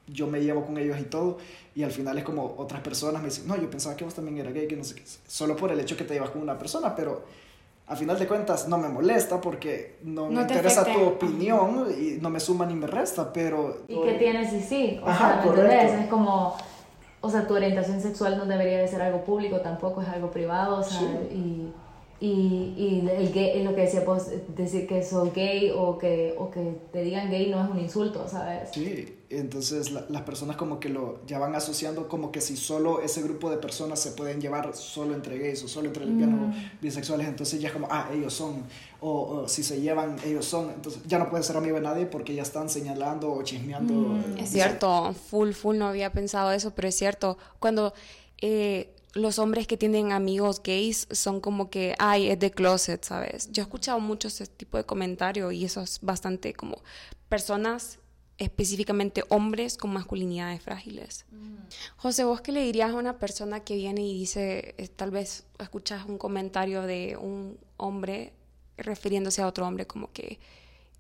yo 0.07 0.27
me 0.27 0.41
llevo 0.41 0.65
con 0.65 0.77
ellos 0.77 0.99
y 0.99 1.03
todo, 1.03 1.37
y 1.73 1.83
al 1.83 1.91
final 1.91 2.17
es 2.17 2.23
como 2.23 2.55
otras 2.57 2.81
personas 2.81 3.21
me 3.21 3.29
dicen, 3.29 3.47
no, 3.47 3.55
yo 3.57 3.69
pensaba 3.69 3.95
que 3.95 4.03
vos 4.03 4.13
también 4.13 4.37
eras 4.37 4.53
gay, 4.53 4.67
que 4.67 4.75
no 4.75 4.83
sé 4.83 4.95
qué, 4.95 5.03
solo 5.27 5.55
por 5.55 5.71
el 5.71 5.79
hecho 5.79 5.97
que 5.97 6.03
te 6.03 6.13
llevas 6.13 6.29
con 6.29 6.41
una 6.41 6.57
persona, 6.57 6.95
pero 6.95 7.23
a 7.87 7.95
final 7.95 8.17
de 8.17 8.27
cuentas 8.27 8.67
no 8.67 8.77
me 8.77 8.89
molesta 8.89 9.39
porque 9.39 9.97
no, 10.03 10.27
me 10.27 10.41
interesa 10.41 10.83
tu 10.83 11.03
opinión 11.03 11.87
y 11.97 12.19
no 12.19 12.29
me 12.29 12.39
suma 12.39 12.65
ni 12.65 12.73
me 12.73 12.87
resta, 12.87 13.31
pero... 13.31 13.83
¿Y 13.87 14.01
qué 14.01 14.13
tienes 14.13 14.53
y 14.53 14.61
sí? 14.61 14.99
O 15.03 15.05
sea, 15.05 15.41
¿me 15.43 15.49
entendés? 15.49 15.91
Es 16.01 16.07
como, 16.07 16.55
o 17.21 17.29
sea, 17.29 17.47
tu 17.47 17.55
orientación 17.55 18.01
sexual 18.01 18.37
no 18.37 18.45
debería 18.45 18.79
de 18.79 18.87
ser 18.87 19.01
algo 19.01 19.23
público, 19.23 19.59
tampoco 19.61 20.01
es 20.01 20.07
algo 20.07 20.31
privado, 20.31 20.79
o 20.79 20.83
sea, 20.83 21.01
y 21.31 21.71
y, 22.19 22.73
y 22.77 23.09
el 23.09 23.33
gay, 23.33 23.61
lo 23.61 23.75
que 23.75 23.81
decía, 23.81 24.05
pues 24.05 24.31
decir 24.55 24.87
que 24.87 25.03
sos 25.03 25.33
gay 25.33 25.71
o 25.75 25.97
que, 25.97 26.33
o 26.37 26.49
que 26.49 26.79
te 26.93 27.03
digan 27.03 27.29
gay 27.29 27.49
no 27.49 27.61
es 27.61 27.69
un 27.69 27.79
insulto, 27.79 28.25
¿sabes? 28.29 28.69
Sí, 28.73 29.17
entonces 29.29 29.91
las 29.91 30.21
personas 30.21 30.55
como 30.55 30.79
que 30.79 30.87
lo 30.87 31.25
ya 31.25 31.39
van 31.39 31.55
asociando 31.55 32.07
como 32.07 32.31
que 32.31 32.39
si 32.39 32.55
solo 32.55 33.01
ese 33.01 33.21
grupo 33.21 33.49
de 33.49 33.57
personas 33.57 33.99
se 33.99 34.11
pueden 34.11 34.39
llevar 34.39 34.73
solo 34.75 35.13
entre 35.13 35.37
gays 35.37 35.61
o 35.63 35.67
solo 35.67 35.87
entre 35.87 36.05
lesbianos 36.05 36.55
mm. 36.55 36.81
bisexuales, 36.81 37.27
entonces 37.27 37.59
ya 37.59 37.67
es 37.67 37.73
como, 37.73 37.87
ah, 37.91 38.09
ellos 38.13 38.33
son, 38.33 38.63
o, 39.01 39.45
si 39.49 39.61
se 39.63 39.81
llevan, 39.81 40.15
ellos 40.25 40.45
son, 40.45 40.69
entonces 40.69 41.01
ya 41.05 41.19
no 41.19 41.29
pueden 41.29 41.43
ser 41.43 41.57
amigo 41.57 41.75
de 41.75 41.81
nadie 41.81 42.05
porque 42.05 42.33
ya 42.33 42.43
están 42.43 42.69
señalando 42.69 43.29
o 43.33 43.43
chismeando. 43.43 43.93
Mm. 43.93 44.37
Es 44.37 44.51
cierto, 44.51 45.13
full, 45.13 45.51
full, 45.51 45.77
no 45.77 45.87
había 45.87 46.13
pensado 46.13 46.53
eso, 46.53 46.71
pero 46.73 46.87
es 46.87 46.95
cierto, 46.95 47.37
cuando... 47.59 47.93
Eh, 48.41 48.94
los 49.15 49.39
hombres 49.39 49.65
que 49.65 49.77
tienen 49.77 50.11
amigos 50.11 50.61
gays 50.61 51.07
son 51.09 51.39
como 51.39 51.69
que, 51.69 51.95
ay, 51.99 52.27
es 52.27 52.37
de 52.37 52.51
closet, 52.51 53.03
¿sabes? 53.03 53.49
Yo 53.49 53.63
he 53.63 53.65
escuchado 53.65 53.99
mucho 54.01 54.27
ese 54.27 54.45
tipo 54.45 54.77
de 54.77 54.83
comentario 54.83 55.53
y 55.53 55.63
eso 55.63 55.81
es 55.81 56.01
bastante 56.01 56.53
como 56.53 56.83
personas, 57.29 57.99
específicamente 58.37 59.23
hombres 59.29 59.77
con 59.77 59.93
masculinidades 59.93 60.61
frágiles. 60.61 61.25
Mm. 61.31 61.55
José, 61.95 62.25
¿vos 62.25 62.41
qué 62.41 62.51
le 62.51 62.61
dirías 62.61 62.91
a 62.91 62.95
una 62.95 63.17
persona 63.17 63.61
que 63.61 63.77
viene 63.77 64.05
y 64.05 64.13
dice, 64.13 64.75
eh, 64.77 64.89
tal 64.89 65.11
vez 65.11 65.45
escuchas 65.59 66.05
un 66.05 66.17
comentario 66.17 66.81
de 66.81 67.15
un 67.15 67.57
hombre 67.77 68.33
refiriéndose 68.77 69.41
a 69.41 69.47
otro 69.47 69.65
hombre 69.65 69.87
como 69.87 70.11
que, 70.11 70.39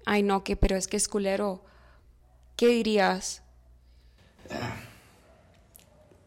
ay, 0.05 0.23
no, 0.23 0.45
que, 0.45 0.55
pero 0.55 0.77
es 0.77 0.87
que 0.87 0.95
es 0.95 1.09
culero? 1.09 1.65
¿Qué 2.55 2.69
dirías? 2.69 3.43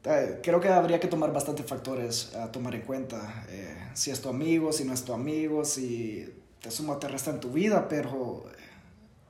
Eh, 0.08 0.40
creo 0.42 0.58
que 0.58 0.68
habría 0.68 0.98
que 0.98 1.06
tomar 1.06 1.34
bastantes 1.34 1.66
factores 1.66 2.34
a 2.34 2.50
tomar 2.50 2.74
en 2.74 2.80
cuenta. 2.80 3.44
Eh, 3.50 3.76
si 3.92 4.10
es 4.10 4.22
tu 4.22 4.30
amigo, 4.30 4.72
si 4.72 4.84
no 4.84 4.94
es 4.94 5.04
tu 5.04 5.12
amigo, 5.12 5.66
si 5.66 6.26
te 6.62 6.70
suma 6.70 6.94
o 6.94 6.96
te 6.96 7.08
resta 7.08 7.30
en 7.30 7.40
tu 7.40 7.50
vida, 7.50 7.86
pero 7.88 8.44
eh, 8.48 8.54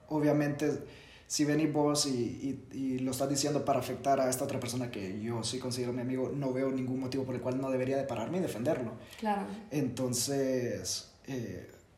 obviamente 0.08 0.78
si 1.26 1.44
venís 1.44 1.73
vos 1.73 2.06
y, 2.06 2.64
y, 2.73 3.00
lo 3.00 3.11
estás 3.11 3.28
diciendo 3.28 3.64
para 3.64 3.80
afectar 3.80 4.18
a 4.20 4.30
esta 4.30 4.44
otra 4.44 4.61
persona 4.61 4.90
que 4.90 5.20
yo 5.20 5.42
sí 5.42 5.58
considero 5.58 5.92
mi 5.92 6.00
amigo, 6.00 6.32
no 6.35 6.52
veo 6.52 6.70
ningún 6.70 7.00
motivo 7.00 7.25
por 7.25 7.35
el 7.35 7.40
cual 7.40 7.61
no 7.61 7.70
debería 7.70 7.97
de 7.99 8.04
pararme 8.04 8.38
y 8.38 8.40
defenderlo. 8.40 8.92
Claro. 9.18 9.42
Entonces, 9.70 11.11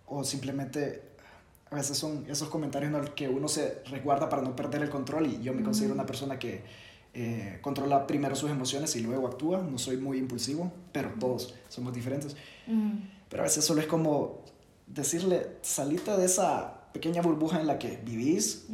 o 0.07 0.25
simplemente 0.25 1.03
a 1.71 1.77
veces 1.77 1.97
son 1.97 2.25
esos 2.29 2.49
comentarios 2.49 2.93
en 2.93 3.01
los 3.01 3.11
que 3.11 3.29
uno 3.29 3.47
se 3.47 3.83
resguarda 3.89 4.29
para 4.29 4.43
no 4.43 4.57
perder 4.57 4.83
el 4.83 4.91
control 4.91 5.29
y 5.29 5.41
yo 5.41 5.53
me 5.53 5.63
considero 5.63 5.95
una 5.95 6.07
persona 6.07 6.37
que 6.37 6.63
eh, 7.13 7.59
controla 7.61 8.07
primero 8.07 8.37
sus 8.37 8.51
emociones 8.51 8.95
y 8.97 9.01
luego 9.01 9.27
actúa. 9.27 9.63
No 9.63 9.79
soy 9.79 9.97
muy 9.97 10.19
impulsivo, 10.19 10.73
pero 10.93 11.11
todos 11.19 11.55
somos 11.69 11.93
diferentes. 11.93 12.37
Pero 13.29 13.43
a 13.43 13.47
veces 13.47 13.65
solo 13.65 13.81
es 13.81 13.87
como 13.87 14.45
decirle, 14.87 15.57
salite 15.63 16.17
de 16.17 16.25
esa 16.25 16.93
pequeña 16.93 17.23
burbuja 17.23 17.61
en 17.61 17.67
la 17.67 17.79
que 17.79 18.01
vivís, 18.05 18.67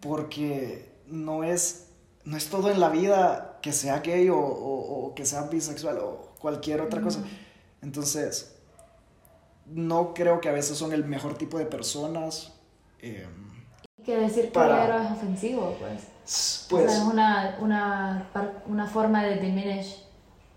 porque 0.00 0.90
no 1.06 1.44
es, 1.44 1.88
no 2.24 2.36
es 2.36 2.48
todo 2.48 2.70
en 2.70 2.80
la 2.80 2.88
vida 2.88 3.58
que 3.62 3.72
sea 3.72 4.00
gay 4.00 4.28
o, 4.28 4.38
o, 4.38 5.14
que 5.14 5.24
sea 5.26 5.42
bisexual 5.42 5.98
o 5.98 6.34
cualquier 6.38 6.80
otra 6.80 7.00
cosa. 7.00 7.22
Entonces, 7.82 8.56
no 9.66 10.14
creo 10.14 10.40
que 10.40 10.48
a 10.48 10.52
veces 10.52 10.76
son 10.76 10.92
el 10.92 11.04
mejor 11.04 11.36
tipo 11.36 11.58
de 11.58 11.66
personas. 11.66 12.52
Eh, 13.00 13.26
que 14.10 14.20
decir 14.20 14.44
que 14.46 14.50
para... 14.50 15.04
es 15.04 15.12
ofensivo, 15.12 15.76
pues. 15.78 16.02
Pues, 16.68 16.92
es 16.92 17.00
una, 17.00 17.56
una, 17.60 18.30
una, 18.66 18.86
forma 18.86 19.24
de 19.24 19.40
diminish 19.40 20.04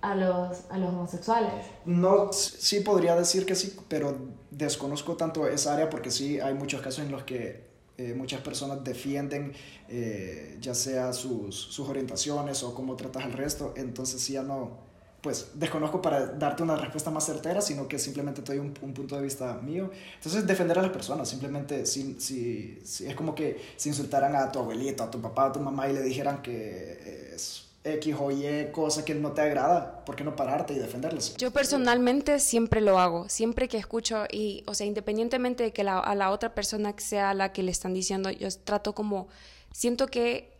a 0.01 0.13
los, 0.13 0.69
a 0.69 0.77
los 0.77 0.89
homosexuales. 0.89 1.51
No, 1.85 2.31
sí 2.31 2.81
podría 2.81 3.15
decir 3.15 3.45
que 3.45 3.55
sí, 3.55 3.75
pero 3.87 4.15
desconozco 4.51 5.15
tanto 5.15 5.47
esa 5.47 5.73
área 5.73 5.89
porque 5.89 6.11
sí 6.11 6.39
hay 6.39 6.53
muchos 6.53 6.81
casos 6.81 7.05
en 7.05 7.11
los 7.11 7.23
que 7.23 7.73
eh, 7.97 8.13
muchas 8.13 8.41
personas 8.41 8.83
defienden 8.83 9.53
eh, 9.87 10.57
ya 10.59 10.75
sea 10.75 11.13
sus, 11.13 11.55
sus 11.55 11.87
orientaciones 11.87 12.61
o 12.63 12.75
cómo 12.75 12.95
tratas 12.95 13.23
al 13.23 13.33
resto, 13.33 13.73
entonces 13.75 14.21
sí 14.21 14.33
ya 14.33 14.43
no 14.43 14.92
pues 15.23 15.51
desconozco 15.53 16.01
para 16.01 16.25
darte 16.25 16.63
una 16.63 16.75
respuesta 16.75 17.09
más 17.09 17.25
certera, 17.25 17.61
sino 17.61 17.87
que 17.87 17.97
simplemente 17.97 18.41
te 18.41 18.53
doy 18.53 18.59
un, 18.59 18.73
punto 18.73 19.15
de 19.15 19.21
vista 19.21 19.53
mío. 19.63 19.89
Entonces, 20.15 20.45
defender 20.45 20.77
a 20.77 20.81
las 20.81 20.91
personas, 20.91 21.29
simplemente 21.29 21.85
si, 21.85 22.19
si, 22.19 22.81
si, 22.83 23.07
es 23.07 23.15
como 23.15 23.33
que 23.33 23.57
si 23.77 23.87
insultaran 23.87 24.35
a 24.35 24.51
tu 24.51 24.59
abuelito, 24.59 25.01
a 25.01 25.09
tu 25.09 25.21
papá, 25.21 25.45
a 25.45 25.53
tu 25.53 25.61
mamá 25.61 25.87
y 25.87 25.93
le 25.93 26.01
dijeran 26.01 26.41
que 26.41 27.31
es 27.33 27.63
X 27.85 28.15
o 28.19 28.31
Y 28.31 28.69
cosa 28.73 29.05
que 29.05 29.15
no 29.15 29.31
te 29.31 29.39
agrada, 29.39 30.03
¿por 30.03 30.17
qué 30.17 30.25
no 30.25 30.35
pararte 30.35 30.73
y 30.73 30.79
defenderlos? 30.79 31.37
Yo 31.37 31.51
personalmente 31.51 32.41
siempre 32.41 32.81
lo 32.81 32.99
hago, 32.99 33.29
siempre 33.29 33.69
que 33.69 33.77
escucho 33.77 34.25
y, 34.29 34.65
o 34.67 34.73
sea, 34.73 34.85
independientemente 34.85 35.63
de 35.63 35.71
que 35.71 35.85
la, 35.85 35.99
a 35.99 36.15
la 36.15 36.31
otra 36.31 36.53
persona 36.53 36.93
sea 36.97 37.33
la 37.33 37.53
que 37.53 37.63
le 37.63 37.71
están 37.71 37.93
diciendo, 37.93 38.29
yo 38.29 38.49
trato 38.65 38.93
como, 38.93 39.29
siento 39.71 40.07
que 40.07 40.51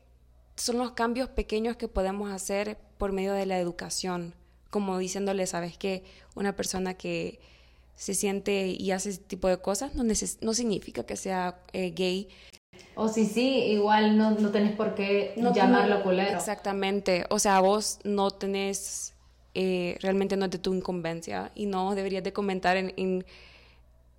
son 0.56 0.78
los 0.78 0.91
cambios 0.91 1.28
pequeños 1.28 1.76
que 1.76 1.89
podemos 1.89 2.32
hacer 2.32 2.78
por 2.97 3.12
medio 3.12 3.34
de 3.34 3.45
la 3.45 3.60
educación 3.60 4.36
como 4.74 4.98
diciéndole, 4.98 5.46
sabes 5.46 5.78
que 5.78 6.04
una 6.34 6.56
persona 6.56 6.96
que 6.96 7.40
se 7.96 8.16
siente 8.16 8.66
y 8.66 8.90
hace 8.90 9.12
ese 9.12 9.22
tipo 9.22 9.48
de 9.48 9.58
cosas 9.58 9.94
no, 9.94 10.04
no 10.04 10.54
significa 10.56 11.06
que 11.06 11.16
sea 11.16 11.62
eh, 11.74 11.92
gay. 11.92 12.28
O 12.96 13.08
si 13.08 13.28
sí, 13.28 13.66
igual 13.66 14.18
no, 14.18 14.32
no 14.32 14.50
tenés 14.50 14.76
por 14.76 14.96
qué 14.96 15.36
llamarlo 15.54 16.02
culero. 16.02 16.36
Exactamente, 16.36 17.26
o 17.30 17.38
sea, 17.38 17.60
vos 17.60 18.00
no 18.04 18.32
tenés, 18.32 19.14
eh, 19.54 19.96
realmente 20.02 20.38
no 20.38 20.46
es 20.46 20.52
de 20.52 20.58
tu 20.58 20.74
incumbencia 20.74 21.52
y 21.54 21.68
no 21.68 21.94
deberías 21.94 22.24
de 22.24 22.34
comentar 22.34 22.76
en, 22.76 22.96
en, 22.98 23.26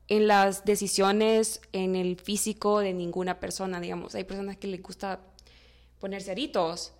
en, 0.07 0.29
las 0.29 0.65
decisiones, 0.65 1.63
en 1.73 1.97
el 1.97 2.15
físico 2.15 2.79
de 2.79 2.93
ninguna 2.93 3.41
persona, 3.41 3.81
digamos. 3.81 4.15
Hay 4.15 4.23
personas 4.23 4.57
que 4.57 4.69
les 4.69 4.81
gusta 4.81 5.19
ponerse 5.99 6.31
aritos, 6.31 6.93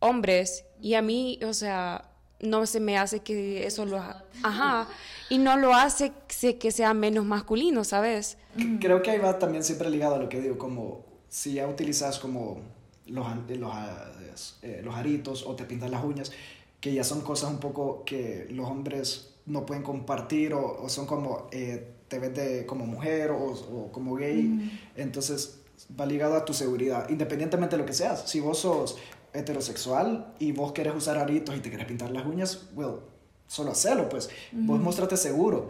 hombres, 0.00 0.64
y 0.80 0.94
a 0.94 1.02
mí, 1.02 1.38
o 1.46 1.54
sea, 1.54 2.09
no 2.40 2.66
se 2.66 2.80
me 2.80 2.98
hace 2.98 3.20
que 3.20 3.66
eso 3.66 3.84
lo 3.84 3.98
ajá 4.42 4.88
y 5.28 5.38
no 5.38 5.56
lo 5.56 5.74
hace 5.74 6.12
que 6.58 6.70
sea 6.70 6.94
menos 6.94 7.24
masculino 7.24 7.84
sabes 7.84 8.38
creo 8.80 9.02
que 9.02 9.10
ahí 9.10 9.18
va 9.18 9.38
también 9.38 9.64
siempre 9.64 9.90
ligado 9.90 10.16
a 10.16 10.18
lo 10.18 10.28
que 10.28 10.40
digo 10.40 10.58
como 10.58 11.04
si 11.28 11.54
ya 11.54 11.66
utilizas 11.66 12.18
como 12.18 12.60
los 13.06 13.26
los, 13.48 14.58
eh, 14.62 14.80
los 14.84 14.94
aritos 14.94 15.44
o 15.46 15.54
te 15.54 15.64
pintas 15.64 15.90
las 15.90 16.04
uñas 16.04 16.32
que 16.80 16.94
ya 16.94 17.04
son 17.04 17.20
cosas 17.20 17.50
un 17.50 17.58
poco 17.58 18.04
que 18.04 18.46
los 18.50 18.66
hombres 18.66 19.34
no 19.46 19.66
pueden 19.66 19.82
compartir 19.82 20.54
o, 20.54 20.88
son 20.88 21.06
como 21.06 21.48
eh, 21.52 21.94
te 22.08 22.18
ves 22.18 22.34
de, 22.34 22.66
como 22.66 22.86
mujer 22.86 23.30
o, 23.30 23.52
o 23.52 23.92
como 23.92 24.14
gay 24.14 24.70
entonces 24.96 25.60
va 25.98 26.06
ligado 26.06 26.36
a 26.36 26.44
tu 26.44 26.52
seguridad 26.52 27.08
independientemente 27.08 27.76
de 27.76 27.82
lo 27.82 27.86
que 27.86 27.92
seas. 27.92 28.28
Si 28.28 28.40
vos 28.40 28.58
sos 28.58 28.98
heterosexual 29.32 30.34
y 30.38 30.52
vos 30.52 30.72
querés 30.72 30.94
usar 30.94 31.18
aritos 31.18 31.56
y 31.56 31.60
te 31.60 31.70
querés 31.70 31.86
pintar 31.86 32.10
las 32.10 32.26
uñas, 32.26 32.68
well, 32.74 33.00
solo 33.46 33.72
hacelo, 33.72 34.08
pues. 34.08 34.30
Vos 34.52 34.80
muéstrate 34.80 35.16
seguro. 35.16 35.68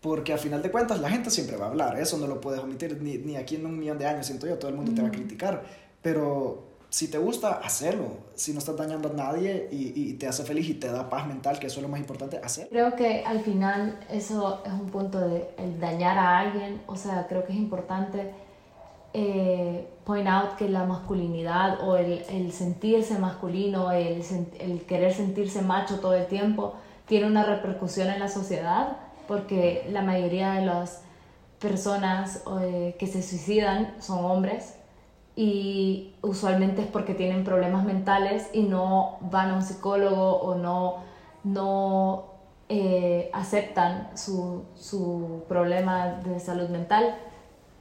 Porque 0.00 0.34
al 0.34 0.38
final 0.38 0.60
de 0.60 0.70
cuentas 0.70 1.00
la 1.00 1.08
gente 1.08 1.30
siempre 1.30 1.56
va 1.56 1.64
a 1.64 1.68
hablar, 1.68 1.98
eso 1.98 2.18
no 2.18 2.26
lo 2.26 2.38
puedes 2.38 2.60
omitir, 2.60 3.00
ni, 3.00 3.16
ni 3.16 3.36
aquí 3.36 3.56
en 3.56 3.64
un 3.64 3.78
millón 3.78 3.98
de 3.98 4.06
años, 4.06 4.26
siento 4.26 4.46
yo, 4.46 4.58
todo 4.58 4.70
el 4.70 4.76
mundo 4.76 4.92
te 4.94 5.00
va 5.00 5.08
a 5.08 5.10
criticar. 5.10 5.64
Pero 6.02 6.74
si 6.90 7.08
te 7.08 7.16
gusta, 7.16 7.54
hacerlo. 7.54 8.18
Si 8.34 8.52
no 8.52 8.58
estás 8.58 8.76
dañando 8.76 9.08
a 9.08 9.12
nadie 9.14 9.68
y, 9.72 9.92
y, 9.96 10.12
te 10.12 10.28
hace 10.28 10.44
feliz 10.44 10.68
y 10.68 10.74
te 10.74 10.88
da 10.88 11.08
paz 11.08 11.26
mental, 11.26 11.58
que 11.58 11.68
eso 11.68 11.80
es 11.80 11.82
lo 11.82 11.88
más 11.88 11.98
importante, 11.98 12.36
hacerlo. 12.36 12.68
Creo 12.70 12.94
que 12.94 13.24
al 13.24 13.40
final 13.40 13.98
eso 14.10 14.62
es 14.64 14.72
un 14.72 14.90
punto 14.90 15.18
de 15.18 15.48
el 15.56 15.80
dañar 15.80 16.18
a 16.18 16.38
alguien, 16.38 16.82
o 16.86 16.96
sea, 16.96 17.26
creo 17.26 17.44
que 17.44 17.52
es 17.52 17.58
importante 17.58 18.30
eh, 19.14 19.88
point 20.04 20.26
out 20.26 20.56
que 20.56 20.68
la 20.68 20.84
masculinidad 20.84 21.88
o 21.88 21.96
el, 21.96 22.24
el 22.28 22.50
sentirse 22.50 23.16
masculino, 23.18 23.92
el, 23.92 24.22
el, 24.58 24.82
querer 24.82 25.14
sentirse 25.14 25.62
macho 25.62 26.00
todo 26.00 26.14
el 26.14 26.26
tiempo, 26.26 26.74
tiene 27.06 27.28
una 27.28 27.44
repercusión 27.44 28.10
en 28.10 28.18
la 28.18 28.28
sociedad 28.28 28.96
porque 29.28 29.86
la 29.90 30.02
mayoría 30.02 30.54
de 30.54 30.66
las 30.66 31.02
personas 31.60 32.42
eh, 32.60 32.96
que 32.98 33.06
se 33.06 33.22
suicidan 33.22 33.94
son 34.00 34.24
hombres 34.24 34.74
y 35.36 36.14
usualmente 36.20 36.82
es 36.82 36.88
porque 36.88 37.14
tienen 37.14 37.44
problemas 37.44 37.84
mentales 37.84 38.50
y 38.52 38.62
no 38.64 39.18
van 39.20 39.50
a 39.50 39.54
un 39.54 39.62
psicólogo 39.62 40.40
o 40.40 40.56
no, 40.56 40.96
no 41.44 42.24
eh, 42.68 43.30
aceptan 43.32 44.10
su, 44.16 44.64
su 44.74 45.44
problema 45.48 46.20
de 46.24 46.40
salud 46.40 46.68
mental 46.68 47.14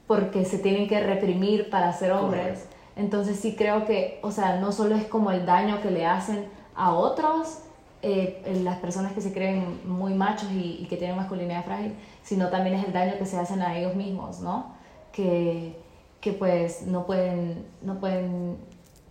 porque 0.08 0.46
se 0.46 0.60
tienen 0.60 0.88
que 0.88 1.00
reprimir 1.00 1.70
para 1.70 1.92
ser 1.94 2.12
hombres. 2.12 2.68
Entonces 2.96 3.40
sí 3.40 3.56
creo 3.56 3.86
que, 3.86 4.20
o 4.22 4.32
sea, 4.32 4.60
no 4.60 4.72
solo 4.72 4.96
es 4.96 5.06
como 5.06 5.32
el 5.32 5.46
daño 5.46 5.82
que 5.82 5.92
le 5.92 6.06
hacen 6.06 6.46
a 6.76 6.94
otros, 6.94 7.60
eh, 8.02 8.60
las 8.64 8.80
personas 8.80 9.14
que 9.14 9.22
se 9.22 9.32
creen 9.32 9.82
muy 9.86 10.14
machos 10.14 10.52
y, 10.52 10.80
y, 10.82 10.88
que 10.90 10.98
tienen 10.98 11.16
masculinidad 11.16 11.64
frágil, 11.64 11.94
sino 12.22 12.50
también 12.50 12.76
es 12.76 12.86
el 12.86 12.92
daño 12.92 13.14
que 13.18 13.26
se 13.26 13.40
hacen 13.40 13.62
a 13.62 13.78
ellos 13.78 13.96
mismos, 13.96 14.42
¿no? 14.42 14.76
Que, 15.14 15.80
que 16.20 16.34
pues 16.34 16.84
no 16.84 17.06
pueden, 17.06 17.66
no 17.82 18.00
pueden 18.00 18.58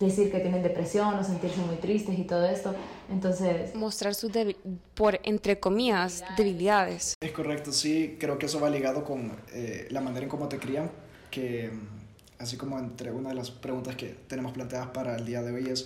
decir 0.05 0.31
que 0.31 0.39
tienen 0.39 0.63
depresión 0.63 1.15
o 1.15 1.23
sentirse 1.23 1.59
muy 1.61 1.75
tristes 1.77 2.17
y 2.17 2.23
todo 2.23 2.45
esto. 2.45 2.73
Entonces... 3.09 3.73
Mostrar 3.75 4.15
sus, 4.15 4.31
por, 4.93 5.19
entre 5.23 5.59
comillas, 5.59 6.23
debilidades. 6.37 7.15
Es 7.19 7.31
correcto, 7.31 7.71
sí, 7.71 8.17
creo 8.19 8.37
que 8.37 8.45
eso 8.47 8.59
va 8.59 8.69
ligado 8.69 9.03
con 9.03 9.31
eh, 9.53 9.87
la 9.89 10.01
manera 10.01 10.23
en 10.23 10.29
cómo 10.29 10.47
te 10.47 10.57
crían, 10.57 10.91
que 11.29 11.71
así 12.39 12.57
como 12.57 12.77
entre 12.79 13.11
una 13.11 13.29
de 13.29 13.35
las 13.35 13.51
preguntas 13.51 13.95
que 13.95 14.15
tenemos 14.27 14.53
planteadas 14.53 14.87
para 14.87 15.15
el 15.15 15.25
día 15.25 15.41
de 15.41 15.51
hoy 15.51 15.69
es 15.69 15.85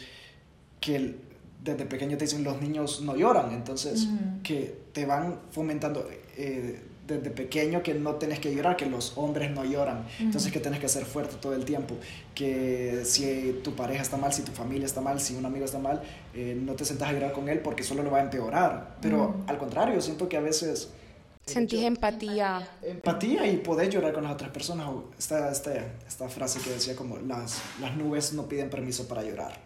que 0.80 1.16
desde 1.64 1.86
pequeño 1.86 2.18
te 2.18 2.26
dicen 2.26 2.44
los 2.44 2.62
niños 2.62 3.02
no 3.02 3.16
lloran, 3.16 3.52
entonces 3.52 4.08
que 4.44 4.78
te 4.94 5.06
van 5.06 5.40
fomentando... 5.52 6.08
Eh, 6.38 6.82
desde 7.08 7.32
pequeño 7.32 7.82
que 7.82 7.94
no 7.94 8.16
tenés 8.16 8.40
que 8.40 8.54
llorar, 8.54 8.76
que 8.76 8.86
los 8.86 9.18
hombres 9.18 9.50
no 9.52 9.64
lloran, 9.64 10.06
entonces 10.20 10.52
que 10.52 10.60
tenés 10.60 10.80
que 10.80 10.90
ser 10.90 11.06
fuerte 11.06 11.38
todo 11.42 11.56
el 11.56 11.64
tiempo, 11.64 11.96
que 12.36 13.02
si 13.06 13.62
tu 13.64 13.76
pareja 13.76 14.02
está 14.02 14.18
mal, 14.18 14.34
si 14.34 14.42
tu 14.42 14.52
familia 14.52 14.86
está 14.86 15.02
mal, 15.02 15.20
si 15.20 15.36
un 15.36 15.46
amigo 15.46 15.66
está 15.66 15.80
mal, 15.80 16.02
eh, 16.34 16.58
no 16.60 16.74
te 16.74 16.86
sentas 16.86 17.10
a 17.10 17.14
llorar 17.14 17.32
con 17.32 17.48
él 17.50 17.60
porque 17.60 17.84
solo 17.84 18.04
lo 18.04 18.12
va 18.12 18.20
a 18.20 18.24
empeorar, 18.24 18.98
pero 19.02 19.38
al 19.48 19.58
contrario, 19.58 20.02
siento 20.02 20.28
que 20.28 20.38
a 20.38 20.42
veces... 20.42 20.90
Sentís 21.46 21.84
empatía. 21.84 22.68
Empatía 22.82 23.48
y 23.48 23.56
podés 23.58 23.90
llorar 23.90 24.12
con 24.12 24.24
las 24.24 24.34
otras 24.34 24.52
personas. 24.52 24.90
Esta, 25.18 25.50
esta, 25.50 25.72
esta 26.06 26.28
frase 26.28 26.60
que 26.60 26.72
decía 26.72 26.94
como 26.94 27.18
las, 27.20 27.62
las 27.80 27.96
nubes 27.96 28.34
no 28.34 28.50
piden 28.50 28.70
permiso 28.70 29.08
para 29.08 29.24
llorar. 29.24 29.58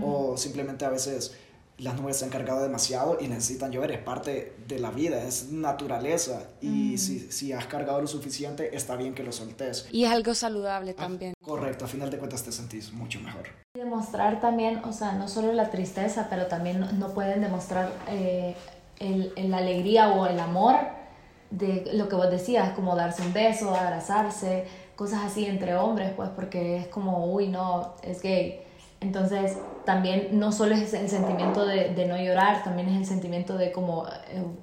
O 0.00 0.36
simplemente 0.36 0.84
a 0.84 0.90
veces 0.90 1.36
las 1.78 2.00
nubes 2.00 2.16
se 2.16 2.24
han 2.24 2.30
cargado 2.30 2.62
demasiado 2.62 3.18
y 3.20 3.28
necesitan 3.28 3.70
llover, 3.70 3.90
es 3.90 3.98
parte 3.98 4.54
de 4.66 4.78
la 4.78 4.90
vida, 4.90 5.22
es 5.22 5.50
naturaleza 5.50 6.44
y 6.60 6.94
mm. 6.94 6.98
si, 6.98 7.18
si, 7.30 7.52
has 7.52 7.66
cargado 7.66 8.00
lo 8.00 8.06
suficiente 8.06 8.74
está 8.74 8.96
bien 8.96 9.14
que 9.14 9.22
lo 9.22 9.32
soltes. 9.32 9.86
Y 9.92 10.04
es 10.04 10.10
algo 10.10 10.34
saludable 10.34 10.94
ah, 10.96 11.02
también. 11.02 11.34
correcto, 11.42 11.84
a 11.84 11.88
final 11.88 12.10
de 12.10 12.18
cuentas 12.18 12.42
te 12.42 12.52
sentís 12.52 12.92
mucho 12.92 13.20
mejor. 13.20 13.48
Demostrar 13.74 14.40
también, 14.40 14.82
o 14.84 14.92
sea, 14.92 15.12
no 15.12 15.28
solo 15.28 15.52
la 15.52 15.70
tristeza, 15.70 16.28
pero 16.30 16.46
también 16.46 16.98
no, 16.98 17.12
pueden 17.12 17.42
demostrar 17.42 17.92
eh, 18.08 18.54
el, 18.98 19.32
el, 19.36 19.50
la 19.50 19.58
alegría 19.58 20.08
o 20.10 20.26
el 20.26 20.40
amor 20.40 20.76
de 21.50 21.90
lo 21.92 22.08
que 22.08 22.16
vos 22.16 22.30
decías, 22.30 22.70
como 22.70 22.96
darse 22.96 23.22
un 23.22 23.34
beso, 23.34 23.74
abrazarse, 23.74 24.64
cosas 24.96 25.24
así 25.24 25.44
entre 25.44 25.76
hombres, 25.76 26.12
pues 26.16 26.30
porque 26.30 26.78
es 26.78 26.88
como, 26.88 27.26
uy, 27.26 27.48
no, 27.48 27.94
es 28.02 28.22
gay 28.22 28.62
entonces, 29.00 29.58
también 29.84 30.38
no 30.38 30.52
solo 30.52 30.74
es 30.74 30.94
el 30.94 31.08
sentimiento 31.08 31.66
de, 31.66 31.94
de 31.94 32.06
no 32.06 32.16
llorar, 32.16 32.64
también 32.64 32.88
es 32.88 32.96
el 32.96 33.06
sentimiento 33.06 33.56
de 33.56 33.72
como 33.72 34.06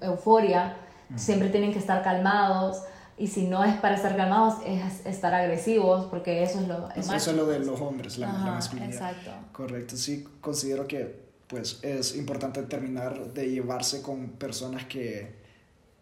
euforia. 0.02 0.78
Siempre 1.16 1.50
tienen 1.50 1.72
que 1.72 1.80
estar 1.80 2.04
calmados. 2.04 2.82
Y 3.16 3.28
si 3.28 3.46
no 3.46 3.64
es 3.64 3.76
para 3.76 3.96
estar 3.96 4.18
calmados, 4.18 4.56
es 4.66 5.06
estar 5.06 5.36
agresivos, 5.36 6.08
porque 6.08 6.42
eso 6.42 6.60
es 6.60 6.68
lo... 6.68 6.90
Eso, 6.96 7.14
es 7.14 7.28
lo 7.28 7.46
de 7.46 7.60
los 7.60 7.80
hombres, 7.80 8.18
la, 8.18 8.28
masculinidad. 8.28 9.12
Exacto. 9.12 9.32
Correcto, 9.52 9.96
sí, 9.96 10.28
considero 10.42 10.88
que 10.88 11.22
pues 11.46 11.80
es 11.84 12.16
importante 12.16 12.64
terminar 12.64 13.32
de 13.32 13.52
llevarse 13.52 14.02
con 14.02 14.30
personas 14.30 14.86
que 14.86 15.36